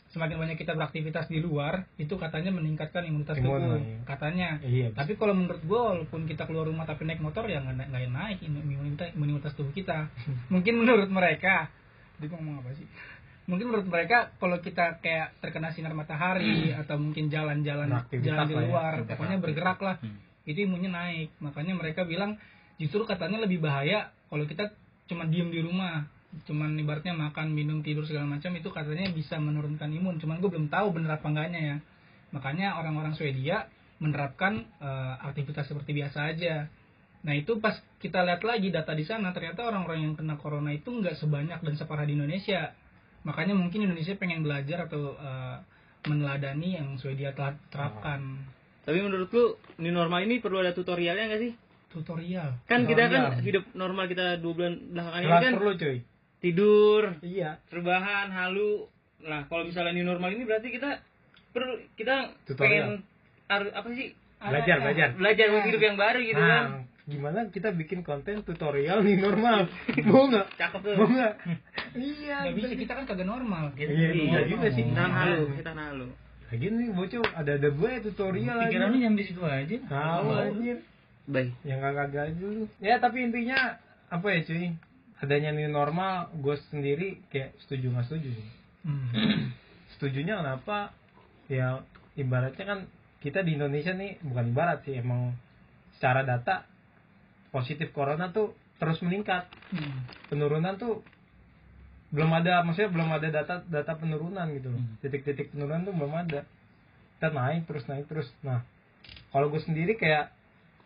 semakin 0.06 0.38
banyak 0.38 0.56
kita 0.56 0.72
beraktivitas 0.72 1.26
di 1.26 1.38
luar 1.38 1.84
itu 1.96 2.14
katanya 2.14 2.48
meningkatkan 2.50 3.02
imunitas 3.02 3.36
Imun, 3.36 3.44
tubuh 3.44 3.76
iya. 3.76 3.98
katanya 4.04 4.48
Iya. 4.60 4.88
tapi 4.92 5.12
kalau 5.14 5.34
menurut 5.34 5.60
gue 5.60 5.80
walaupun 5.82 6.24
kita 6.24 6.44
keluar 6.44 6.64
rumah 6.64 6.82
tapi 6.82 7.04
naik 7.04 7.18
motor 7.18 7.44
ya 7.44 7.58
nggak 7.58 7.86
nggak 7.86 8.08
naik 8.08 8.38
imunitas 8.40 9.10
imunitas 9.12 9.52
tubuh 9.52 9.70
kita 9.70 10.06
mungkin 10.52 10.74
menurut 10.78 11.08
mereka 11.08 11.68
dia 12.16 12.28
ngomong 12.28 12.60
apa 12.60 12.70
sih 12.72 12.86
mungkin 13.46 13.66
menurut 13.68 13.86
mereka 13.86 14.34
kalau 14.36 14.58
kita 14.58 14.98
kayak 14.98 15.36
terkena 15.38 15.70
sinar 15.70 15.92
matahari 15.92 16.72
atau 16.72 16.96
mungkin 16.96 17.28
jalan-jalan 17.28 17.86
Beraktivitas 17.86 18.26
jalan 18.26 18.46
di 18.46 18.54
ya, 18.54 18.60
luar 18.62 18.92
aktivitas. 18.96 19.10
pokoknya 19.12 19.36
bergerak 19.38 19.78
lah 19.80 19.96
Hmm. 19.98 20.18
itu 20.44 20.58
imunnya 20.62 20.90
naik 20.92 21.28
makanya 21.38 21.74
mereka 21.74 22.02
bilang 22.02 22.38
justru 22.76 23.02
katanya 23.02 23.38
lebih 23.38 23.58
bahaya 23.58 24.10
kalau 24.26 24.42
kita 24.44 24.70
cuma 25.06 25.22
diem 25.24 25.46
di 25.48 25.60
rumah 25.60 26.06
cuman 26.44 26.76
ibaratnya 26.76 27.16
makan 27.16 27.56
minum 27.56 27.80
tidur 27.80 28.04
segala 28.04 28.28
macam 28.28 28.52
itu 28.52 28.68
katanya 28.68 29.08
bisa 29.08 29.40
menurunkan 29.40 29.88
imun 29.88 30.20
cuman 30.20 30.36
gue 30.42 30.50
belum 30.52 30.68
tahu 30.68 30.92
bener 30.92 31.16
apa 31.16 31.26
enggaknya 31.32 31.60
ya 31.60 31.76
makanya 32.36 32.76
orang-orang 32.76 33.16
Swedia 33.16 33.72
menerapkan 34.02 34.68
eh, 34.82 35.14
aktivitas 35.24 35.72
seperti 35.72 35.96
biasa 35.96 36.36
aja 36.36 36.68
nah 37.24 37.32
itu 37.32 37.56
pas 37.58 37.80
kita 37.98 38.22
lihat 38.22 38.44
lagi 38.44 38.68
data 38.68 38.92
di 38.92 39.08
sana 39.08 39.32
ternyata 39.32 39.64
orang-orang 39.64 40.12
yang 40.12 40.14
kena 40.14 40.36
corona 40.36 40.70
itu 40.76 40.92
nggak 40.92 41.16
sebanyak 41.16 41.58
dan 41.64 41.74
separah 41.74 42.04
di 42.04 42.12
Indonesia 42.14 42.76
makanya 43.24 43.56
mungkin 43.56 43.88
Indonesia 43.88 44.14
pengen 44.20 44.44
belajar 44.44 44.86
atau 44.86 45.16
eh, 45.16 45.56
meneladani 46.06 46.78
yang 46.78 46.88
Swedia 47.00 47.32
telah 47.34 47.56
terapkan 47.72 48.46
Tapi 48.86 49.02
menurut 49.02 49.26
lu 49.34 49.58
new 49.82 49.90
normal 49.90 50.22
ini 50.22 50.38
perlu 50.38 50.62
ada 50.62 50.70
tutorialnya 50.70 51.26
nggak 51.26 51.42
sih? 51.42 51.52
tutorial 51.90 52.60
Kan 52.68 52.84
kita 52.84 53.08
Tutorial. 53.08 53.32
kan 53.32 53.42
hidup 53.42 53.64
normal 53.72 54.04
kita 54.06 54.38
dua 54.38 54.52
bulan 54.52 54.74
belakangan 54.92 55.20
ini 55.22 55.32
kan 55.42 55.54
perlu 55.56 55.72
cuy. 55.78 55.96
Tidur, 56.38 57.16
Iya. 57.20 57.58
rebahan, 57.68 58.28
halu. 58.28 58.86
Nah, 59.20 59.44
kalau 59.44 59.64
misalnya 59.64 59.92
new 59.92 60.04
normal 60.04 60.30
ini 60.30 60.44
berarti 60.44 60.68
kita 60.68 61.00
perlu 61.50 61.80
kita 61.94 62.36
Tutorial. 62.44 62.60
pengen 62.60 62.86
ar- 63.46 63.74
apa 63.74 63.88
sih? 63.92 64.12
Belajar, 64.38 64.76
belajar. 64.78 65.08
Belajar 65.14 65.46
untuk 65.50 65.66
hidup 65.66 65.82
yang 65.82 65.96
baru 65.96 66.20
gitu 66.20 66.36
kan. 66.36 66.64
Nah, 66.66 66.84
gimana 67.06 67.38
kita 67.48 67.72
bikin 67.72 68.00
konten 68.02 68.42
tutorial 68.42 69.00
nih 69.00 69.16
normal? 69.16 69.64
Mau 70.06 70.28
nggak? 70.28 70.46
Cakep 70.54 70.80
tuh. 70.82 70.94
Mau 70.94 71.08
nggak? 71.08 71.32
Iya. 71.96 72.36
nggak 72.44 72.54
bisa 72.54 72.74
kita 72.76 72.92
kan 72.92 73.04
kagak 73.06 73.24
normal 73.24 73.72
Iya, 73.72 74.12
iya 74.12 74.40
juga 74.44 74.68
sih. 74.68 74.84
Tahan 74.84 75.08
halu, 75.10 75.48
kita 75.56 75.64
tahan 75.66 75.80
halu. 75.80 76.08
Lagi 76.46 76.66
nih 76.68 76.88
bocah 76.92 77.22
ada 77.34 77.52
ada 77.56 77.68
gue 77.72 77.90
tutorial 78.04 78.56
aja. 78.60 78.68
Pikiran 78.68 78.88
lu 78.92 78.98
nyampe 79.00 79.22
situ 79.24 79.40
aja. 79.40 79.76
Tahu 79.82 80.26
anjir. 80.30 80.78
Baik. 81.26 81.50
yang 81.66 81.82
kagak 81.82 82.14
kagak 82.14 82.38
dulu 82.38 82.70
ya 82.78 83.02
tapi 83.02 83.18
intinya 83.18 83.74
apa 84.06 84.26
ya 84.30 84.46
cuy 84.46 84.70
adanya 85.20 85.52
new 85.52 85.68
normal 85.72 86.28
gue 86.36 86.56
sendiri 86.68 87.24
kayak 87.32 87.56
setuju 87.64 87.88
nggak 87.92 88.06
setuju 88.08 88.28
sih. 88.36 88.48
Hmm. 88.86 89.50
setujunya 89.96 90.38
kenapa? 90.38 90.92
Ya 91.48 91.80
ibaratnya 92.20 92.64
kan 92.64 92.80
kita 93.24 93.40
di 93.40 93.56
Indonesia 93.56 93.96
nih 93.96 94.20
bukan 94.20 94.52
ibarat 94.52 94.84
sih 94.84 95.00
emang 95.00 95.32
secara 95.96 96.20
data 96.22 96.68
positif 97.48 97.90
corona 97.96 98.28
tuh 98.28 98.52
terus 98.76 99.00
meningkat. 99.00 99.48
Hmm. 99.72 100.04
penurunan 100.28 100.76
tuh 100.76 101.00
belum 102.12 102.30
ada 102.38 102.62
maksudnya 102.62 102.92
belum 102.92 103.10
ada 103.10 103.28
data 103.32 103.54
data 103.64 103.92
penurunan 103.96 104.46
gitu 104.52 104.68
loh. 104.68 104.80
Hmm. 104.84 105.00
titik-titik 105.00 105.56
penurunan 105.56 105.88
tuh 105.88 105.94
belum 105.96 106.12
ada. 106.12 106.44
Kita 107.16 107.32
naik 107.32 107.64
terus 107.64 107.88
naik 107.88 108.04
terus. 108.04 108.28
Nah 108.44 108.60
kalau 109.32 109.48
gue 109.48 109.64
sendiri 109.64 109.96
kayak 109.96 110.28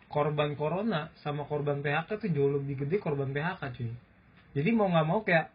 korban 0.07 0.55
corona 0.55 1.11
sama 1.19 1.43
korban 1.47 1.83
PHK 1.83 2.09
tuh 2.15 2.29
jauh 2.31 2.51
lebih 2.59 2.87
gede 2.87 2.99
korban 2.99 3.31
PHK 3.31 3.61
cuy 3.75 3.91
jadi 4.51 4.69
mau 4.75 4.91
nggak 4.91 5.07
mau 5.07 5.23
kayak 5.23 5.51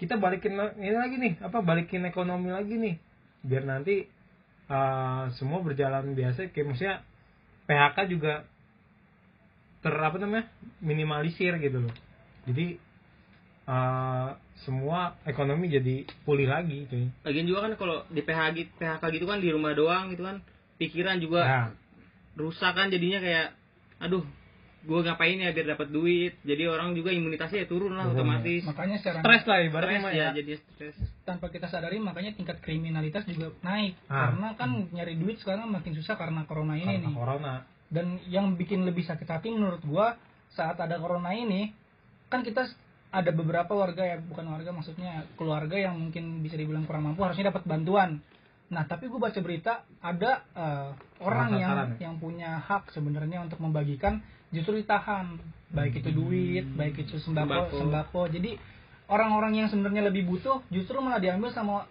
kita 0.00 0.16
balikin 0.16 0.56
ini 0.80 0.96
lagi 0.96 1.16
nih 1.20 1.34
apa 1.44 1.60
balikin 1.60 2.08
ekonomi 2.08 2.48
lagi 2.52 2.76
nih. 2.76 2.96
Biar 3.44 3.64
nanti 3.68 4.08
uh, 4.68 5.28
semua 5.36 5.60
berjalan 5.60 6.16
biasa 6.16 6.52
kayak 6.52 6.66
maksudnya 6.72 6.96
PHK 7.68 7.98
juga 8.08 8.48
ter 9.80 9.94
apa 9.96 10.16
namanya 10.20 10.48
minimalisir 10.80 11.56
gitu 11.60 11.84
loh. 11.84 11.94
Jadi 12.48 12.80
uh, 13.68 14.36
semua 14.64 15.20
ekonomi 15.24 15.72
jadi 15.72 16.04
pulih 16.24 16.48
lagi 16.48 16.88
cuy. 16.88 17.08
Lagian 17.24 17.48
juga 17.48 17.68
kan 17.68 17.72
kalau 17.76 17.96
di 18.08 18.20
PHK 18.24 18.48
gitu, 18.56 18.70
PHK 18.80 19.02
gitu 19.16 19.24
kan 19.28 19.38
di 19.40 19.48
rumah 19.52 19.72
doang 19.72 20.12
gitu 20.12 20.24
kan. 20.24 20.40
Pikiran 20.80 21.20
juga 21.20 21.40
nah, 21.44 21.68
rusak 22.40 22.72
kan 22.72 22.88
jadinya 22.88 23.20
kayak 23.20 23.52
aduh, 24.00 24.24
gua 24.80 25.00
ngapain 25.02 25.36
ya 25.36 25.50
biar 25.50 25.76
dapat 25.76 25.88
duit. 25.88 26.40
Jadi 26.40 26.62
orang 26.64 26.92
juga 26.92 27.10
imunitasnya 27.10 27.62
ya 27.62 27.68
turun 27.68 27.92
lah 27.94 28.08
Turun, 28.08 28.16
otomatis. 28.16 28.62
makanya 28.64 28.96
secara 28.96 29.18
stres 29.20 29.42
lah 29.44 29.58
ibaratnya 29.60 29.98
Stres 29.98 30.04
mah 30.04 30.12
ya, 30.12 30.24
ya 30.24 30.28
jadi 30.36 30.52
stres. 30.56 30.96
tanpa 31.22 31.46
kita 31.48 31.66
sadari 31.66 31.96
makanya 31.96 32.32
tingkat 32.32 32.58
kriminalitas 32.58 33.22
juga 33.24 33.52
naik 33.60 33.94
Ah. 34.06 34.32
karena 34.32 34.48
kan 34.56 34.70
nyari 34.90 35.14
duit 35.14 35.36
sekarang 35.38 35.68
makin 35.68 35.92
susah 35.92 36.16
karena 36.16 36.42
corona 36.44 36.74
ini 36.74 36.96
karena 36.96 37.04
nih 37.06 37.14
corona 37.14 37.54
dan 37.90 38.06
yang 38.26 38.54
bikin 38.54 38.82
lebih 38.82 39.02
sakit 39.02 39.26
hati 39.26 39.50
menurut 39.50 39.82
gua 39.84 40.16
saat 40.50 40.74
ada 40.76 40.96
corona 40.96 41.30
ini 41.30 41.70
kan 42.26 42.40
kita 42.40 42.64
ada 43.10 43.30
beberapa 43.30 43.74
warga 43.74 44.06
ya 44.06 44.16
bukan 44.16 44.46
warga 44.46 44.70
maksudnya 44.70 45.26
keluarga 45.34 45.74
yang 45.74 45.98
mungkin 45.98 46.40
bisa 46.40 46.54
dibilang 46.54 46.86
kurang 46.86 47.04
mampu 47.04 47.20
harusnya 47.20 47.50
dapat 47.50 47.66
bantuan 47.66 48.22
nah 48.66 48.86
tapi 48.86 49.10
gua 49.10 49.28
baca 49.28 49.40
berita 49.42 49.82
ada 49.98 50.46
eh, 50.54 50.88
orang 51.20 51.58
yang 51.58 51.70
ya? 51.74 52.06
yang 52.06 52.14
punya 52.16 52.62
hak 52.62 52.94
sebenarnya 52.94 53.42
untuk 53.42 53.58
membagikan 53.58 54.22
justru 54.50 54.76
ditahan 54.76 55.38
baik 55.68 55.96
itu 55.96 56.10
duit 56.10 56.66
baik 56.70 56.98
itu 56.98 57.16
sembako 57.16 57.46
Sembako. 57.46 57.76
sembako 57.76 58.22
jadi 58.28 58.50
orang-orang 59.06 59.52
yang 59.56 59.68
sebenarnya 59.68 60.02
lebih 60.04 60.24
butuh 60.24 60.62
justru 60.68 60.98
malah 60.98 61.18
diambil 61.18 61.50
sama 61.50 61.86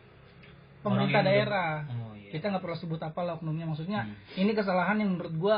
pemerintah 0.79 1.21
daerah 1.21 1.83
Oh 1.85 2.13
iya. 2.13 2.31
kita 2.31 2.49
nggak 2.49 2.61
perlu 2.61 2.77
sebut 2.77 2.99
apa 2.99 3.19
lah 3.21 3.35
oknumnya 3.35 3.63
maksudnya 3.65 4.03
Hmm. 4.03 4.15
ini 4.37 4.51
kesalahan 4.51 4.97
yang 4.97 5.11
menurut 5.11 5.35
gua 5.35 5.57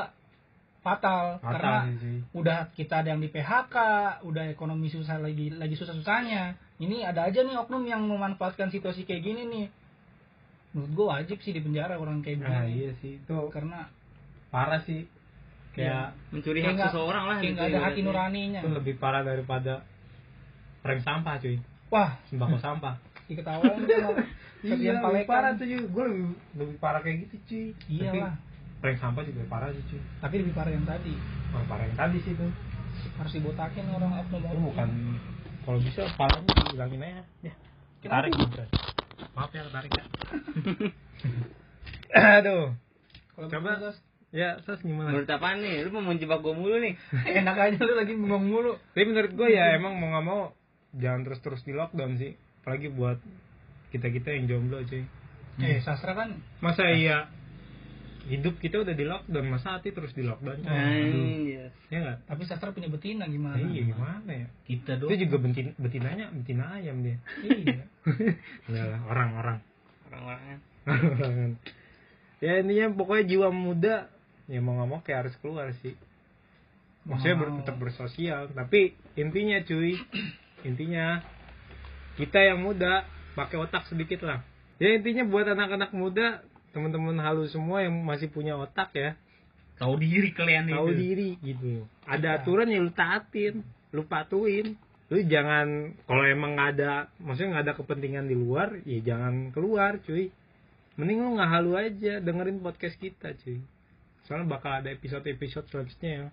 fatal, 0.81 1.37
Fatal 1.37 1.53
karena 1.53 1.75
sih, 1.93 2.25
udah 2.33 2.59
kita 2.71 3.05
ada 3.05 3.13
yang 3.13 3.21
di 3.21 3.29
PHK, 3.29 3.75
udah 4.23 4.49
ekonomi 4.49 4.89
susah 4.89 5.21
lagi 5.21 5.53
lagi 5.53 5.77
susah-susahnya. 5.77 6.57
Ini 6.79 7.05
ada 7.05 7.29
aja 7.29 7.37
nih 7.39 7.53
oknum 7.55 7.85
yang 7.85 8.01
memanfaatkan 8.03 8.73
situasi 8.73 9.05
kayak 9.05 9.21
gini 9.21 9.45
nih. 9.45 9.67
Menurut 10.73 10.91
gua 10.91 11.05
wajib 11.13 11.37
sih 11.37 11.51
di 11.51 11.61
penjara 11.61 12.01
orang 12.01 12.25
kayak 12.25 12.41
Nah, 12.41 12.65
gini. 12.65 12.81
iya 12.81 12.91
sih 12.97 13.21
itu 13.21 13.37
Karena 13.53 13.93
parah 14.49 14.81
sih. 14.81 15.05
Kayak 15.71 16.05
mencuri 16.29 16.59
Kayak 16.59 16.67
hak 16.67 16.75
nggak- 16.75 16.91
seseorang 16.91 17.23
lah 17.23 17.35
kayak 17.39 17.53
gitu 17.53 17.63
ada 17.63 17.79
hati 17.79 17.99
nuraninya. 18.03 18.59
itu 18.59 18.69
lebih 18.71 18.93
parah 18.99 19.23
daripada 19.23 19.73
prank 20.81 21.01
sampah 21.01 21.35
cuy. 21.37 21.57
Wah, 21.87 22.11
Sembako 22.27 22.57
sampah. 22.57 22.95
diketawain 23.31 23.79
tuh 23.79 23.95
sama 23.95 24.23
Iya, 24.61 24.99
lebih 24.99 25.25
parah 25.25 25.51
tuh 25.55 25.65
cuy. 25.65 25.79
Gue 25.81 26.05
lebih, 26.05 26.25
lebih 26.55 26.77
parah 26.77 26.99
kayak 26.99 27.17
gitu 27.23 27.35
cuy. 27.47 27.65
Iya 27.87 28.11
lah. 28.13 28.33
prank 28.81 28.97
sampah 28.97 29.23
juga 29.23 29.41
parah 29.47 29.71
sih 29.71 29.83
cuy. 29.87 30.01
Tapi 30.19 30.35
lebih 30.41 30.53
parah 30.53 30.71
yang 30.71 30.83
tadi. 30.83 31.13
Oh, 31.51 31.63
parah 31.65 31.85
yang 31.85 31.95
tadi 31.95 32.17
sih 32.19 32.33
tuh. 32.33 32.51
Harus 33.15 33.31
dibotakin 33.31 33.87
orang 33.89 34.11
oknum 34.19 34.43
Itu 34.43 34.59
bukan 34.61 34.89
kalau 35.61 35.79
bisa 35.79 36.03
parahnya 36.17 36.51
dihilangin 36.67 36.99
aja. 36.99 37.23
Ya. 37.41 37.53
Tarik 38.03 38.33
gitu. 38.33 38.63
Maaf 39.31 39.53
ya 39.53 39.63
tarik 39.69 39.91
ya. 39.93 40.03
Aduh. 42.41 42.75
Kalau 43.31 43.47
Coba. 43.47 43.93
Ya, 44.31 44.63
sos 44.63 44.79
gimana? 44.79 45.11
menurut 45.11 45.27
apaan 45.27 45.59
nih 45.59 45.83
lu 45.83 45.91
mau 45.91 46.07
menjebak 46.07 46.39
gua 46.39 46.55
mulu 46.55 46.79
nih 46.79 46.95
enak 47.43 47.51
aja 47.51 47.79
lu 47.83 47.93
lagi 47.99 48.15
bengong 48.15 48.47
mulu. 48.47 48.79
Tapi 48.95 49.03
menurut 49.03 49.31
gue 49.35 49.47
ya 49.51 49.75
emang 49.75 49.99
mau 49.99 50.07
nggak 50.07 50.25
mau 50.25 50.41
jangan 50.95 51.27
terus-terus 51.27 51.61
di 51.63 51.75
lockdown 51.75 52.15
sih. 52.15 52.39
Apalagi 52.63 52.87
buat 52.89 53.19
kita-kita 53.91 54.31
yang 54.31 54.47
jomblo 54.47 54.79
cuy. 54.87 55.03
Eh, 55.59 55.83
sastra 55.83 56.15
kan 56.15 56.39
Masa 56.63 56.87
iya 56.87 57.27
hidup 58.21 58.61
kita 58.61 58.85
udah 58.85 58.93
di 58.93 59.01
lockdown, 59.01 59.49
masa 59.49 59.75
hati 59.75 59.91
terus 59.91 60.13
di 60.13 60.21
lockdown? 60.23 60.61
cuy? 60.61 60.71
Anjir. 60.71 61.67
Ya 61.91 62.21
tapi 62.23 62.47
sastra 62.47 62.71
punya 62.71 62.87
betina 62.87 63.27
gimana? 63.27 63.59
Iya 63.59 63.81
gimana 63.83 64.31
ya? 64.31 64.47
kita 64.63 64.95
doang 64.95 65.11
Itu 65.11 65.27
juga 65.27 65.37
betin, 65.43 65.75
betinanya 65.75 66.31
betina 66.31 66.79
ayam 66.79 67.03
dia. 67.03 67.19
Iya. 67.43 67.83
Lah, 68.71 69.01
orang-orang. 69.11 69.59
orang-orangnya 70.07 70.57
Orang-orang. 70.87 71.59
ya 72.39 72.53
intinya 72.63 72.85
pokoknya 72.95 73.23
jiwa 73.27 73.49
muda 73.51 74.07
ya 74.51 74.59
mau 74.59 74.75
nggak 74.75 74.89
mau 74.91 74.99
kayak 74.99 75.19
harus 75.27 75.35
keluar 75.39 75.71
sih. 75.79 75.95
Maksudnya 77.07 77.35
ber, 77.39 77.49
tetap 77.63 77.79
bersosial, 77.79 78.51
tapi 78.51 78.93
intinya 79.15 79.63
cuy, 79.63 79.95
intinya 80.69 81.23
kita 82.19 82.51
yang 82.51 82.59
muda 82.61 83.07
pakai 83.33 83.57
otak 83.57 83.87
sedikit 83.87 84.27
lah. 84.27 84.43
Ya 84.77 84.93
intinya 84.99 85.23
buat 85.25 85.47
anak-anak 85.47 85.95
muda, 85.95 86.43
teman-teman 86.75 87.17
halus 87.23 87.55
semua 87.55 87.81
yang 87.81 87.95
masih 88.03 88.29
punya 88.29 88.59
otak 88.59 88.93
ya, 88.93 89.15
tahu 89.81 89.97
diri 89.97 90.29
kalian 90.35 90.69
tahu 90.69 90.93
itu 90.93 90.93
diri 90.99 91.29
gitu. 91.41 91.89
Ada 92.05 92.43
aturan 92.43 92.69
ya 92.69 92.77
lu 92.83 92.93
taatin, 92.93 93.65
lu 93.95 94.03
patuin. 94.05 94.77
Lu 95.11 95.19
jangan 95.27 95.91
kalau 96.07 96.23
emang 96.23 96.55
nggak 96.55 96.69
ada, 96.77 97.11
maksudnya 97.19 97.59
nggak 97.59 97.65
ada 97.67 97.75
kepentingan 97.75 98.25
di 98.31 98.35
luar, 98.37 98.79
ya 98.85 98.99
jangan 99.01 99.49
keluar 99.51 99.99
cuy. 100.05 100.29
Mending 100.95 101.19
lu 101.19 101.29
nggak 101.35 101.51
halu 101.51 101.71
aja 101.75 102.21
dengerin 102.21 102.61
podcast 102.61 102.95
kita 103.01 103.33
cuy. 103.41 103.59
Soalnya 104.25 104.47
bakal 104.47 104.71
ada 104.83 104.89
episode-episode 104.93 105.65
selanjutnya 105.69 106.11
ya. 106.11 106.27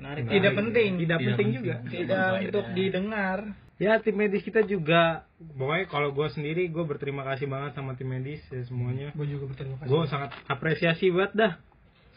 menarik 0.00 0.22
Nah, 0.26 0.32
Tidak 0.32 0.52
gitu. 0.52 0.60
penting. 0.60 0.90
Tidak, 0.96 1.18
Tidak 1.18 1.18
penting 1.36 1.48
juga. 1.56 1.74
Tidak 1.84 2.26
untuk 2.48 2.66
didengar. 2.72 3.38
Ya 3.80 3.96
tim 3.96 4.12
medis 4.12 4.44
kita 4.44 4.60
juga 4.68 5.24
pokoknya 5.40 5.88
kalau 5.88 6.12
gue 6.12 6.28
sendiri 6.36 6.68
gue 6.68 6.84
berterima 6.84 7.24
kasih 7.24 7.48
banget 7.48 7.72
sama 7.72 7.96
tim 7.96 8.12
medis 8.12 8.44
ya 8.52 8.60
semuanya. 8.68 9.08
Gue 9.16 9.24
juga 9.24 9.48
berterima 9.48 9.80
kasih. 9.80 9.88
Gue 9.88 10.02
sangat 10.04 10.30
apresiasi 10.52 11.08
banget 11.08 11.32
dah 11.32 11.52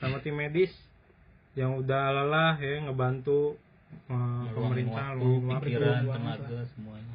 sama 0.04 0.20
tim 0.20 0.36
medis 0.36 0.76
yang 1.56 1.80
udah 1.80 2.04
lelah 2.12 2.60
ya 2.60 2.84
ngebantu 2.84 3.56
uh, 4.12 4.44
pemerintah 4.52 5.16
waktu. 5.16 5.63
pikiran 5.63 6.04
tenaga 6.04 6.60
semuanya 6.76 7.13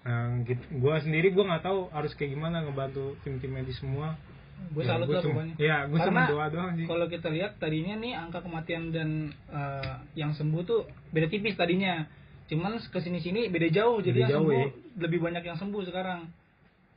Nah, 0.00 0.40
gitu. 0.48 0.64
Gue 0.80 0.96
sendiri 1.04 1.28
gue 1.28 1.44
nggak 1.44 1.64
tahu 1.64 1.92
harus 1.92 2.12
kayak 2.16 2.32
gimana 2.32 2.64
ngebantu 2.64 3.20
tim-tim 3.20 3.52
medis 3.52 3.76
semua. 3.80 4.16
Gue 4.70 4.82
Ya, 4.82 4.88
salut 4.88 5.06
gua 5.06 5.16
lah 5.16 5.24
pokoknya. 5.24 5.54
Ya, 5.56 5.76
gue 5.84 5.98
cuma 5.98 6.06
Karena 6.06 6.30
doa 6.30 6.46
doang 6.48 6.70
sih. 6.78 6.86
Kalau 6.86 7.06
kita 7.06 7.28
lihat 7.28 7.52
tadinya 7.58 7.94
nih 7.96 8.12
angka 8.14 8.38
kematian 8.40 8.82
dan 8.90 9.08
eh, 9.48 9.94
yang 10.14 10.30
sembuh 10.30 10.62
tuh 10.62 10.80
beda 11.10 11.26
tipis 11.26 11.56
tadinya. 11.56 12.06
Cuman 12.46 12.78
ke 12.78 12.98
sini 12.98 13.18
sini 13.18 13.48
beda 13.48 13.68
jauh. 13.68 13.98
Jadi 13.98 14.14
Beda 14.16 14.22
yang 14.22 14.30
jauh, 14.30 14.46
sembuh 14.46 14.62
ya. 14.62 14.68
lebih 15.00 15.18
banyak 15.18 15.42
yang 15.42 15.58
sembuh 15.58 15.82
sekarang. 15.84 16.20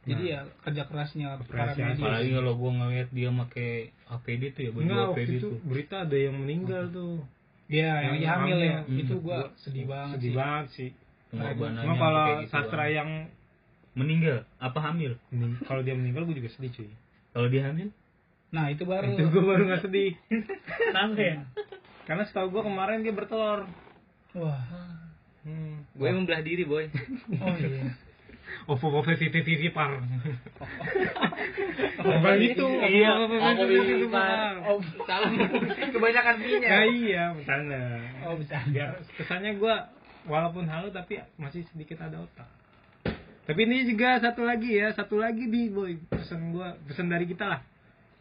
Jadi 0.03 0.23
ya 0.27 0.43
kerja 0.59 0.83
kerasnya 0.83 1.39
para 1.47 1.71
medis. 1.73 1.95
apalagi 1.95 2.31
kalau 2.35 2.53
gua 2.59 2.71
ngeliat 2.75 3.09
dia 3.09 3.29
make 3.31 3.95
APD 4.03 4.51
tuh 4.51 4.61
ya 4.67 4.71
baju 4.75 4.83
Enggak, 4.83 4.99
APD 4.99 5.09
waktu 5.09 5.21
itu 5.23 5.37
tuh 5.39 5.53
berita 5.63 5.95
ada 6.03 6.17
yang 6.19 6.35
meninggal 6.35 6.83
tuh. 6.91 7.23
Iya, 7.71 7.91
yang 8.03 8.13
lagi 8.19 8.27
hamil 8.27 8.57
ya. 8.59 8.77
Hmm. 8.83 8.99
Itu 8.99 9.13
gua 9.23 9.47
Gua- 9.47 9.51
sedih 9.55 9.85
banget 9.87 10.15
Sedih 10.19 10.29
sih. 10.29 10.35
banget 10.35 10.67
sih. 10.75 10.89
Cuma 11.33 11.95
kalau 11.95 12.23
gitu 12.43 12.51
sastra 12.51 12.85
yang 12.85 13.09
meninggal 13.93 14.41
apa 14.57 14.79
hamil 14.81 15.13
kalau 15.65 15.85
dia 15.85 15.93
meninggal 15.93 16.25
gue 16.25 16.35
juga 16.37 16.49
sedih 16.49 16.73
cuy. 16.73 16.89
Kalau 17.33 17.49
dia 17.49 17.65
hamil 17.65 17.89
Nah, 18.49 18.69
itu 18.69 18.85
baru 18.85 19.11
Itu 19.11 19.25
gue 19.27 19.41
baru 19.41 19.65
gak 19.67 19.81
sedih. 19.81 20.13
kenapa 20.87 21.17
ya 21.17 21.37
Karena 22.03 22.23
setahu 22.23 22.47
gue 22.49 22.61
kemarin 22.61 23.01
dia 23.01 23.09
bertelur. 23.09 23.65
wah. 24.33 24.61
Hmm. 25.41 25.83
gue 25.91 26.07
emang 26.07 26.23
belah 26.23 26.39
diri 26.39 26.63
boy 26.63 26.87
Oh 27.43 27.53
iya. 27.53 27.91
Ovo 28.63 28.93
ovo 28.93 29.01
vivi 29.03 29.27
vivi 29.33 29.69
par. 29.69 29.97
Bukan 31.97 32.35
itu. 32.39 32.63
Iya, 32.63 33.09
Ovo 33.17 33.25
ovo 33.25 33.35
vivi 33.35 33.65
vivi 33.65 33.93
vivi 33.97 34.07
par. 34.07 34.55
Oh, 34.63 34.79
salah. 35.03 35.31
Kebanyakan 35.89 36.35
Ya 36.37 36.43
minyak. 36.43 36.69
iya, 36.87 37.23
bercanda. 37.33 37.81
Oh, 38.23 38.35
bisa. 38.37 38.61
Biar 38.67 38.99
kesannya 39.15 39.57
gue 39.57 39.75
walaupun 40.23 40.63
halu 40.65 40.87
tapi 40.89 41.19
masih 41.35 41.65
sedikit 41.67 41.99
ada 41.99 42.19
otak. 42.19 42.47
Tapi 43.43 43.59
ini 43.61 43.83
juga 43.85 44.17
satu 44.17 44.41
lagi 44.41 44.71
ya, 44.71 44.91
satu 44.91 45.19
lagi 45.19 45.45
di 45.45 45.67
boy 45.67 45.99
pesan 46.07 46.51
gue, 46.51 46.67
pesan 46.87 47.07
dari 47.07 47.25
kita 47.25 47.43
lah. 47.43 47.59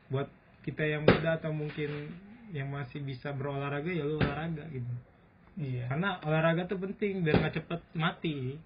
Buat 0.09 0.27
kita 0.63 0.83
yang 0.83 1.03
muda 1.03 1.39
atau 1.39 1.51
mungkin 1.51 2.11
yang 2.51 2.69
masih 2.69 3.01
bisa 3.01 3.31
berolahraga 3.31 3.89
ya 3.89 4.03
lu 4.03 4.19
olahraga 4.19 4.67
gitu. 4.69 4.93
Iya. 5.55 5.87
Karena 5.87 6.19
olahraga 6.21 6.67
tuh 6.67 6.79
penting 6.79 7.23
biar 7.23 7.39
nggak 7.39 7.55
cepet 7.57 7.81
mati. 7.93 8.59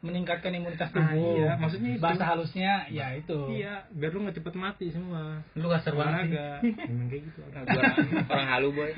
Meningkatkan 0.00 0.56
imunitas 0.56 0.88
Ah, 0.90 1.12
tubuh. 1.12 1.36
iya, 1.36 1.50
maksudnya 1.54 1.90
itu. 1.92 2.00
bahasa 2.00 2.24
halusnya 2.24 2.88
ya 2.88 3.12
itu. 3.12 3.36
Iya, 3.52 3.84
biar 3.92 4.10
lu 4.10 4.24
nggak 4.24 4.40
cepet 4.40 4.54
mati 4.56 4.88
semua. 4.88 5.44
lu 5.52 5.68
kasar 5.68 5.92
banget. 5.92 6.34
Olahraga, 6.34 6.48
emang 6.90 7.06
kayak 7.06 7.22
gitu. 7.28 7.40
Nah, 7.46 7.62
gua 7.62 7.80
orang, 7.84 7.96
orang 8.26 8.48
halu 8.48 8.68
boy. 8.72 8.90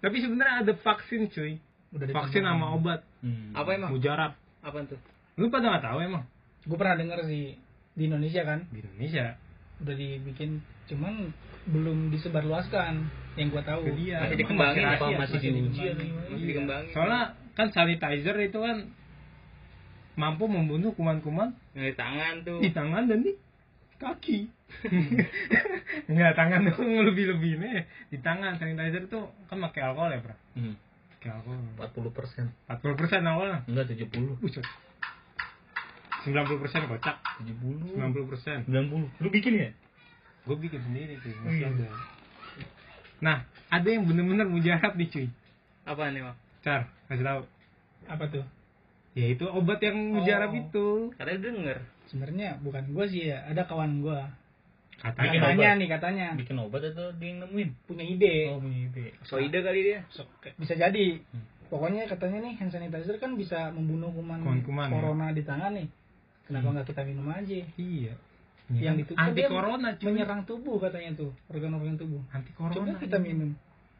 Tapi 0.00 0.16
sebenarnya 0.16 0.54
ada 0.64 0.72
vaksin 0.72 1.28
cuy. 1.28 1.58
Udah 1.90 2.06
Vaksin 2.14 2.46
sama 2.46 2.72
obat. 2.72 3.02
Hmm. 3.20 3.50
apa 3.52 3.68
emang 3.74 3.90
Mujarab. 3.92 4.32
Apa 4.60 4.84
tuh 4.86 5.00
Lu 5.38 5.48
pada 5.48 5.72
nggak 5.72 5.84
tahu 5.84 5.98
emang 6.04 6.24
Gue 6.68 6.76
pernah 6.76 6.96
denger 7.00 7.24
sih 7.24 7.56
di 7.94 8.02
Indonesia 8.06 8.42
kan 8.46 8.64
di 8.70 8.80
Indonesia. 8.80 9.36
udah 9.80 9.96
dibikin 9.96 10.60
cuman 10.92 11.32
belum 11.68 12.12
disebarluaskan 12.12 13.08
yang 13.36 13.48
gua 13.52 13.62
tahu. 13.64 13.88
Dia. 13.96 14.24
Masih 14.24 14.38
dikembangin 14.40 14.84
masih 14.84 14.96
apa 14.96 15.06
masih 15.16 15.36
masih 15.40 15.50
diuji? 15.56 15.82
Masih 16.32 16.46
dikembangin. 16.52 16.92
Soalnya 16.92 17.22
kan 17.56 17.68
sanitizer 17.72 18.36
itu 18.40 18.58
kan 18.60 18.76
mampu 20.16 20.44
membunuh 20.50 20.92
kuman-kuman 20.92 21.56
yang 21.72 21.84
di 21.88 21.94
tangan 21.96 22.34
tuh 22.44 22.58
di 22.60 22.70
tangan 22.72 23.08
dan 23.08 23.24
di 23.24 23.32
kaki. 24.00 24.48
Enggak 26.10 26.32
tangan 26.36 26.60
dong 26.72 26.90
lebih-lebih 27.12 27.52
nih. 27.60 27.84
Di 28.12 28.18
tangan 28.20 28.56
sanitizer 28.60 29.08
itu 29.08 29.20
kan 29.48 29.58
pakai 29.60 29.80
alkohol 29.84 30.12
ya, 30.12 30.20
Bro? 30.20 30.36
Hmm. 30.56 30.74
Alkohol. 31.22 31.60
40 31.76 32.16
persen 32.16 32.44
40% 32.66 33.20
alkoholnya. 33.20 33.60
enggak 33.66 33.86
70 33.90 34.40
Buset. 34.40 34.64
90% 36.22 36.88
kocak. 36.88 37.16
70 37.40 37.96
90%. 37.96 38.64
90 38.64 39.20
lu 39.20 39.28
bikin 39.28 39.52
ya 39.54 39.70
Gue 40.40 40.56
bikin 40.56 40.80
sendiri 40.80 41.20
cuy, 41.20 41.36
masih 41.38 41.58
Iya. 41.58 41.68
ada. 41.70 41.88
Nah, 43.20 43.36
ada 43.68 43.84
yang 43.86 44.08
bener-bener 44.08 44.46
mujarab 44.46 44.96
nih 44.96 45.08
cuy. 45.08 45.26
apa 45.82 46.08
nih 46.08 46.22
mak 46.22 46.36
Car, 46.60 46.88
kasih 47.06 47.20
tahu. 47.22 47.42
Apa 48.06 48.24
tuh? 48.26 48.44
Ya 49.12 49.26
itu 49.26 49.44
obat 49.44 49.80
yang 49.80 49.96
mujarab 50.10 50.50
Oh. 50.50 50.58
itu. 50.58 50.86
katanya 51.14 51.40
denger 51.42 51.78
Sebenarnya 52.06 52.58
bukan 52.58 52.84
gua 52.90 53.04
sih 53.04 53.28
ya, 53.28 53.44
ada 53.44 53.64
kawan 53.64 54.00
gua. 54.00 54.32
Katanya. 55.00 55.24
Bikin 55.26 55.40
Katanya 55.40 55.56
obat. 55.66 55.78
nih 55.78 55.88
katanya 55.88 56.26
bikin 56.36 56.56
obat 56.58 56.82
atau 56.86 57.06
dia 57.16 57.26
yang 57.26 57.38
nemuin 57.42 57.68
punya 57.84 58.04
ide. 58.04 58.34
oh 58.48 58.60
punya 58.60 58.78
ide 58.84 59.06
so 59.24 59.34
ide 59.36 59.58
kali 59.58 59.80
dia 59.82 59.98
So, 60.08 60.28
kayak 60.38 60.54
bisa 60.56 60.74
jadi. 60.74 61.06
Hmm. 61.26 61.44
Pokoknya 61.66 62.04
katanya 62.04 62.38
nih 62.42 62.52
hand 62.56 62.68
sanitizer 62.68 63.16
kan 63.16 63.32
bisa 63.32 63.70
membunuh 63.70 64.10
kuman, 64.10 64.42
Kuman-kuman, 64.42 64.86
ya. 64.86 64.92
corona 64.92 65.26
di 65.30 65.40
tangan 65.40 65.72
nih. 65.72 65.88
Kenapa 66.44 66.66
Hmm. 66.66 66.74
nggak 66.76 66.86
kita 66.86 67.02
minum 67.02 67.26
aja? 67.26 67.58
Iya. 67.72 68.14
Yang 68.68 68.82
kan 68.84 68.94
itu 69.00 69.12
anti 69.16 69.34
dia 69.36 69.48
corona 69.48 69.88
cuy. 69.92 70.04
Menyerang 70.04 70.40
tubuh 70.44 70.76
katanya 70.78 71.10
tuh, 71.16 71.30
organ-organ 71.46 71.96
tubuh. 71.96 72.22
Anti 72.28 72.50
Coba 72.52 72.70
corona. 72.70 72.98
kita 72.98 73.18
minum. 73.18 73.50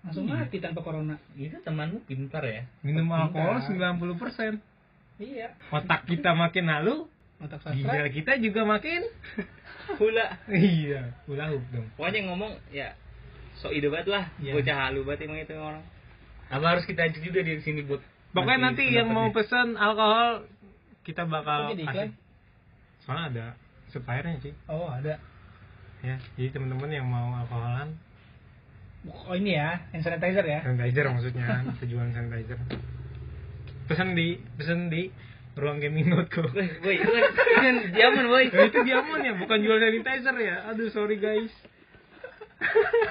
Langsung 0.00 0.24
Iya. 0.24 0.34
mati 0.36 0.56
tanpa 0.58 0.80
corona. 0.80 1.14
itu 1.34 1.56
temanmu 1.58 2.02
pintar 2.04 2.42
ya 2.42 2.62
Minum 2.80 3.06
alkohol 3.08 3.60
Pintar. 3.60 3.94
90%. 3.96 4.58
Iya. 5.16 5.52
Otak 5.68 6.06
kita 6.06 6.32
makin 6.32 6.66
halu, 6.66 7.06
Otak 7.40 7.58
sastra. 7.58 7.72
ginjal 7.72 8.08
kita 8.12 8.32
juga 8.38 8.60
makin 8.64 9.00
hula 10.00 10.36
iya, 10.46 11.16
ulah 11.24 11.48
dong. 11.72 11.88
pokoknya 11.96 12.16
yang 12.16 12.28
ngomong 12.30 12.52
ya 12.70 12.88
so 13.56 13.68
ide 13.68 13.88
banget 13.88 14.08
lah 14.08 14.24
Iya. 14.36 14.52
bocah 14.54 14.76
halu 14.78 15.00
banget 15.02 15.24
emang 15.24 15.40
itu 15.40 15.54
orang 15.54 15.84
Apa 16.46 16.66
harus 16.68 16.84
kita 16.84 17.06
ajak 17.06 17.22
juga 17.22 17.40
di 17.40 17.58
sini 17.60 17.82
buat 17.82 18.02
Pokoknya 18.30 18.70
nanti 18.70 18.86
yang 18.86 19.08
mau 19.08 19.30
pesan 19.30 19.74
alkohol 19.74 20.46
kita 21.02 21.24
bakal 21.24 21.72
kasih. 21.72 22.14
Soalnya 23.00 23.24
ada 23.26 23.46
suppliernya 23.88 24.38
sih. 24.40 24.52
oh 24.66 24.86
ada 24.86 25.18
Ya, 26.00 26.16
jadi 26.32 26.48
teman-teman 26.50 26.88
yang 26.88 27.04
mau 27.04 27.28
alkoholan, 27.34 27.92
oh 29.06 29.36
ini 29.36 29.52
ya 29.52 29.84
hand 29.90 30.00
sanitizer 30.00 30.40
ya 30.42 30.60
sanitizer 30.60 31.04
maksudnya, 31.06 31.44
tujuan 31.84 32.08
sanitizer. 32.10 32.56
Pesan 33.84 34.14
di 34.14 34.40
pesan 34.56 34.88
di 34.88 35.12
ruang 35.54 35.78
gaming. 35.78 36.10
Woi, 36.10 36.94
itu 36.94 37.10
kan 37.10 37.22
itu 37.26 37.42
zaman 37.92 38.24
boy. 38.26 38.44
Nah, 38.46 38.64
itu 38.64 38.78
diamond 38.82 39.22
ya, 39.22 39.32
bukan 39.34 39.58
jual 39.58 39.76
sanitizer 39.76 40.36
ya. 40.36 40.56
Aduh, 40.68 40.88
sorry 40.88 41.16
guys. 41.16 41.50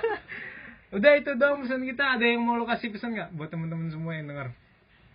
Udah 0.89 1.11
itu 1.15 1.31
dong 1.35 1.63
pesan 1.63 1.85
kita. 1.85 2.17
Ada 2.17 2.25
yang 2.25 2.41
mau 2.41 2.57
lo 2.57 2.65
kasih 2.65 2.89
pesan 2.89 3.13
nggak 3.13 3.29
buat 3.33 3.49
teman-teman 3.49 3.89
semua 3.89 4.17
yang 4.17 4.25
dengar? 4.27 4.47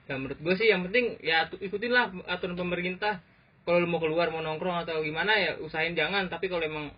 Ya 0.05 0.15
menurut 0.15 0.37
gue 0.37 0.55
sih 0.55 0.69
yang 0.69 0.85
penting 0.85 1.17
ya 1.19 1.49
atu- 1.49 1.59
ikutin 1.59 1.91
lah 1.91 2.13
aturan 2.29 2.55
pemerintah. 2.55 3.19
Kalau 3.65 3.81
lu 3.81 3.89
mau 3.89 3.97
keluar 3.97 4.29
mau 4.29 4.39
nongkrong 4.39 4.85
atau 4.85 5.01
gimana 5.01 5.33
ya 5.35 5.57
usahain 5.59 5.97
jangan. 5.97 6.29
Tapi 6.29 6.47
kalau 6.47 6.63
emang 6.63 6.93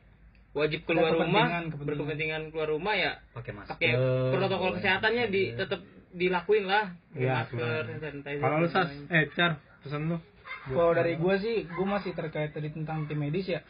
wajib 0.53 0.83
keluar 0.85 1.15
Ada 1.15 1.23
rumah, 1.23 1.45
kepentingan, 1.47 1.65
kepentingan. 1.65 1.87
berkepentingan 1.87 2.43
keluar 2.51 2.69
rumah 2.69 2.95
ya 2.97 3.13
pakai 3.33 3.53
masker. 3.55 3.73
pakai 3.73 3.91
protokol 4.33 4.71
kesehatannya 4.75 5.25
di 5.31 5.43
tetap 5.55 5.81
dilakuin 6.11 6.65
lah. 6.65 6.85
Iya, 7.13 7.45
masker, 7.45 7.83
sanitizer, 7.97 8.41
Kalau 8.41 8.57
lu 8.59 8.69
sas, 8.69 8.89
eh 9.09 9.25
Car, 9.33 9.53
pesan 9.87 10.11
lu. 10.11 10.19
Kalau 10.67 10.93
dari 10.99 11.15
gue 11.15 11.35
sih, 11.39 11.57
gue 11.63 11.87
masih 11.87 12.11
terkait 12.11 12.51
tadi 12.51 12.75
tentang 12.75 13.07
tim 13.07 13.23
medis 13.23 13.47
ya. 13.47 13.63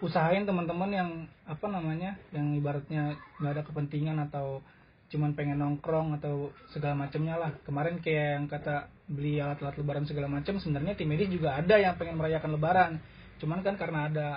Usahain 0.00 0.48
teman-teman 0.48 0.88
yang 0.88 1.10
apa 1.44 1.68
namanya, 1.68 2.16
yang 2.32 2.56
ibaratnya 2.56 3.20
nggak 3.36 3.52
ada 3.52 3.62
kepentingan 3.68 4.16
atau 4.32 4.64
cuman 5.12 5.36
pengen 5.36 5.60
nongkrong 5.60 6.16
atau 6.16 6.56
segala 6.72 6.96
macamnya 6.96 7.36
lah. 7.36 7.52
Kemarin 7.68 8.00
kayak 8.00 8.40
yang 8.40 8.46
kata 8.48 8.88
beli 9.12 9.44
alat-alat 9.44 9.76
lebaran 9.76 10.08
segala 10.08 10.32
macam, 10.32 10.56
sebenarnya 10.56 10.96
tim 10.96 11.10
medis 11.10 11.28
juga 11.28 11.60
ada 11.60 11.76
yang 11.76 12.00
pengen 12.00 12.16
merayakan 12.16 12.50
lebaran. 12.56 12.92
Cuman 13.36 13.60
kan 13.60 13.76
karena 13.76 14.08
ada 14.08 14.28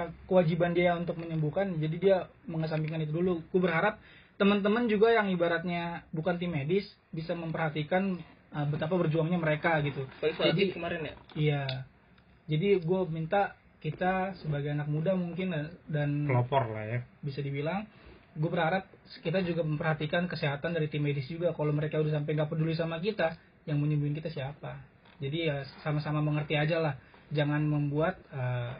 ke- 0.00 0.16
kewajiban 0.24 0.72
dia 0.72 0.96
untuk 0.96 1.20
menyembuhkan, 1.20 1.68
jadi 1.76 1.96
dia 2.00 2.16
mengesampingkan 2.48 3.04
itu 3.04 3.12
dulu. 3.12 3.44
Gue 3.52 3.60
berharap 3.60 4.00
teman-teman 4.40 4.88
juga 4.88 5.12
yang 5.12 5.28
ibaratnya 5.28 6.08
bukan 6.16 6.40
tim 6.40 6.56
medis 6.56 6.88
bisa 7.12 7.36
memperhatikan 7.36 8.18
uh, 8.54 8.66
betapa 8.70 8.94
berjuangnya 8.94 9.36
mereka 9.36 9.82
gitu. 9.82 10.06
Jadi 10.22 10.72
kemarin 10.72 11.02
ya. 11.02 11.14
Iya. 11.34 11.64
Jadi 12.46 12.78
gue 12.78 13.00
minta 13.10 13.56
kita 13.80 14.32
sebagai 14.40 14.72
anak 14.72 14.88
muda 14.88 15.12
mungkin 15.12 15.52
dan- 15.52 15.74
dan 15.84 16.10
Pelopor 16.24 16.72
lah 16.72 16.84
ya. 16.88 17.00
bisa 17.20 17.44
dibilang 17.44 17.84
gue 18.34 18.50
berharap 18.50 18.88
kita 19.22 19.44
juga 19.46 19.62
memperhatikan 19.62 20.26
kesehatan 20.26 20.74
dari 20.74 20.90
tim 20.90 21.04
medis 21.04 21.28
juga. 21.28 21.54
Kalau 21.54 21.70
mereka 21.70 22.02
udah 22.02 22.18
sampai 22.18 22.34
nggak 22.34 22.50
peduli 22.50 22.74
sama 22.74 22.98
kita, 22.98 23.38
yang 23.64 23.78
menyembuhin 23.78 24.16
kita 24.16 24.26
siapa? 24.28 24.82
Jadi 25.22 25.46
ya 25.46 25.62
sama-sama 25.86 26.18
mengerti 26.18 26.58
aja 26.58 26.82
lah. 26.82 26.94
Jangan 27.30 27.62
membuat 27.62 28.18
eh, 28.34 28.72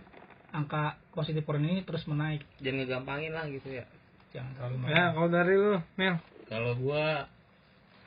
angka 0.51 0.99
positif 1.15 1.47
corona 1.47 1.71
ini 1.71 1.87
terus 1.87 2.03
menaik. 2.11 2.43
Jangan 2.59 2.83
ngegampangin 2.83 3.31
lah 3.31 3.47
gitu 3.47 3.69
ya. 3.71 3.87
Jangan 4.35 4.51
terlalu 4.59 4.77
Ya, 4.91 5.15
kalau 5.15 5.29
dari 5.31 5.55
lu, 5.55 5.79
Mel. 5.95 6.19
Kalau 6.51 6.73
gua 6.75 7.31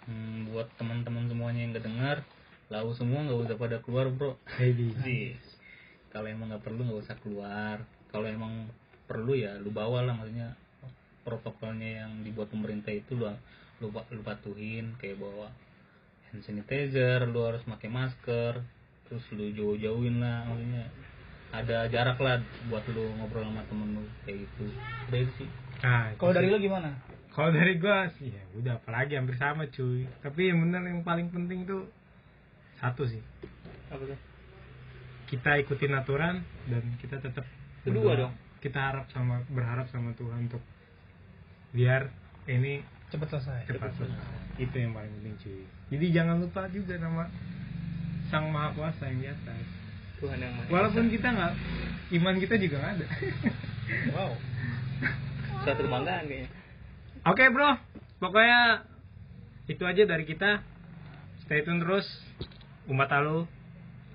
hmm, 0.07 0.51
buat 0.51 0.67
teman-teman 0.79 1.27
semuanya 1.27 1.61
yang 1.61 1.75
kedengar, 1.75 2.23
lau 2.71 2.89
semua 2.95 3.23
nggak 3.27 3.39
usah 3.47 3.55
pada 3.59 3.77
keluar 3.83 4.07
bro. 4.09 4.39
Kalau 6.09 6.27
emang 6.27 6.49
nggak 6.49 6.63
perlu 6.63 6.81
nggak 6.87 7.01
usah 7.03 7.15
keluar. 7.21 7.77
Kalau 8.09 8.27
emang 8.27 8.71
perlu 9.07 9.39
ya 9.39 9.55
lu 9.59 9.71
bawa 9.71 10.03
lah 10.03 10.15
maksudnya 10.15 10.51
protokolnya 11.23 12.03
yang 12.03 12.11
dibuat 12.27 12.51
pemerintah 12.51 12.91
itu 12.91 13.15
lu 13.15 13.27
lu, 13.83 13.87
lu 13.91 14.21
patuhin 14.23 14.95
kayak 14.99 15.19
bawa 15.19 15.51
hand 16.31 16.43
sanitizer, 16.43 17.23
lu 17.27 17.39
harus 17.47 17.63
pakai 17.63 17.87
masker, 17.87 18.63
terus 19.07 19.23
lu 19.31 19.51
jauh-jauhin 19.55 20.19
lah 20.19 20.43
maksudnya 20.47 20.87
ada 21.55 21.87
jarak 21.87 22.19
lah 22.19 22.43
buat 22.67 22.83
lu 22.91 23.07
ngobrol 23.19 23.47
sama 23.47 23.63
temen 23.71 23.95
lu 23.95 24.03
kayak 24.27 24.43
gitu. 24.43 24.63
Udah 25.07 25.19
itu 25.23 25.31
sih. 25.39 25.49
Nah, 25.83 26.11
Kalau 26.19 26.33
dari 26.35 26.47
lu 26.51 26.59
gimana? 26.59 26.91
Kalau 27.37 27.53
dari 27.53 27.77
gua 27.77 28.09
sih 28.17 28.33
ya 28.33 28.41
udah 28.57 28.81
apalagi 28.81 29.13
hampir 29.13 29.37
sama 29.37 29.69
cuy. 29.69 30.09
Tapi 30.25 30.49
yang 30.49 30.65
bener 30.65 30.81
yang 30.89 31.05
paling 31.05 31.29
penting 31.29 31.69
tuh 31.69 31.85
satu 32.81 33.05
sih. 33.05 33.21
Apa 33.93 34.01
tuh? 34.01 34.19
Kita 35.29 35.53
ikutin 35.61 35.93
aturan 35.93 36.41
dan 36.65 36.83
kita 36.97 37.21
tetap 37.21 37.45
Kedua 37.85 38.17
dong. 38.17 38.33
Kita 38.57 38.89
harap 38.89 39.05
sama 39.13 39.45
berharap 39.53 39.85
sama 39.93 40.17
Tuhan 40.17 40.49
untuk 40.49 40.65
biar 41.77 42.09
ini 42.49 42.81
Cepat 43.13 43.37
selesai. 43.37 43.69
cepat 43.69 43.91
selesai. 43.95 44.57
Itu 44.57 44.75
yang 44.81 44.97
paling 44.97 45.13
penting 45.21 45.35
cuy. 45.37 45.61
Jadi 45.93 46.05
jangan 46.09 46.41
lupa 46.41 46.65
juga 46.73 46.97
nama 46.97 47.29
Sang 48.27 48.49
Maha 48.49 48.73
Kuasa 48.73 49.13
yang 49.13 49.21
di 49.21 49.29
atas. 49.29 49.67
Tuhan 50.17 50.41
yang 50.41 50.51
maha 50.57 50.73
Walaupun 50.73 51.05
kita 51.13 51.27
nggak 51.29 51.53
iman 52.17 52.35
kita 52.41 52.55
juga 52.57 52.75
nggak 52.81 52.93
ada. 52.97 53.07
Wow. 54.17 54.31
suatu 55.63 55.81
kebanggaan 55.85 56.25
kayaknya. 56.25 56.49
Oke 57.27 57.43
bro, 57.51 57.75
pokoknya 58.23 58.87
itu 59.67 59.83
aja 59.83 60.03
dari 60.07 60.23
kita. 60.23 60.63
Stay 61.43 61.63
tune 61.63 61.83
terus, 61.83 62.07
umat 62.87 63.11
alu. 63.11 63.43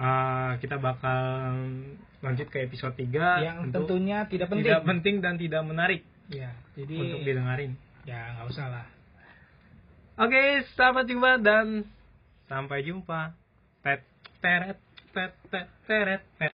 Uh, 0.01 0.57
kita 0.59 0.81
bakal 0.81 1.53
lanjut 2.25 2.49
ke 2.51 2.65
episode 2.67 2.97
3 2.99 3.07
Yang 3.45 3.59
tentunya 3.71 4.27
tidak 4.27 4.51
penting. 4.51 4.67
tidak 4.67 4.83
penting 4.83 5.15
dan 5.23 5.35
tidak 5.39 5.63
menarik 5.63 6.03
Ya, 6.33 6.51
jadi 6.75 6.97
untuk 6.97 7.23
didengarin. 7.23 7.77
ya 8.09 8.35
nggak 8.35 8.47
usah 8.51 8.67
lah. 8.67 8.87
Oke, 10.19 10.65
sampai 10.75 11.07
jumpa 11.07 11.39
dan 11.39 11.87
sampai 12.51 12.83
jumpa. 12.83 13.37
Tet 13.85 14.03
teret 14.43 14.81
tet 15.15 15.33
tet 15.53 15.69
teret 15.87 16.23
tet. 16.41 16.51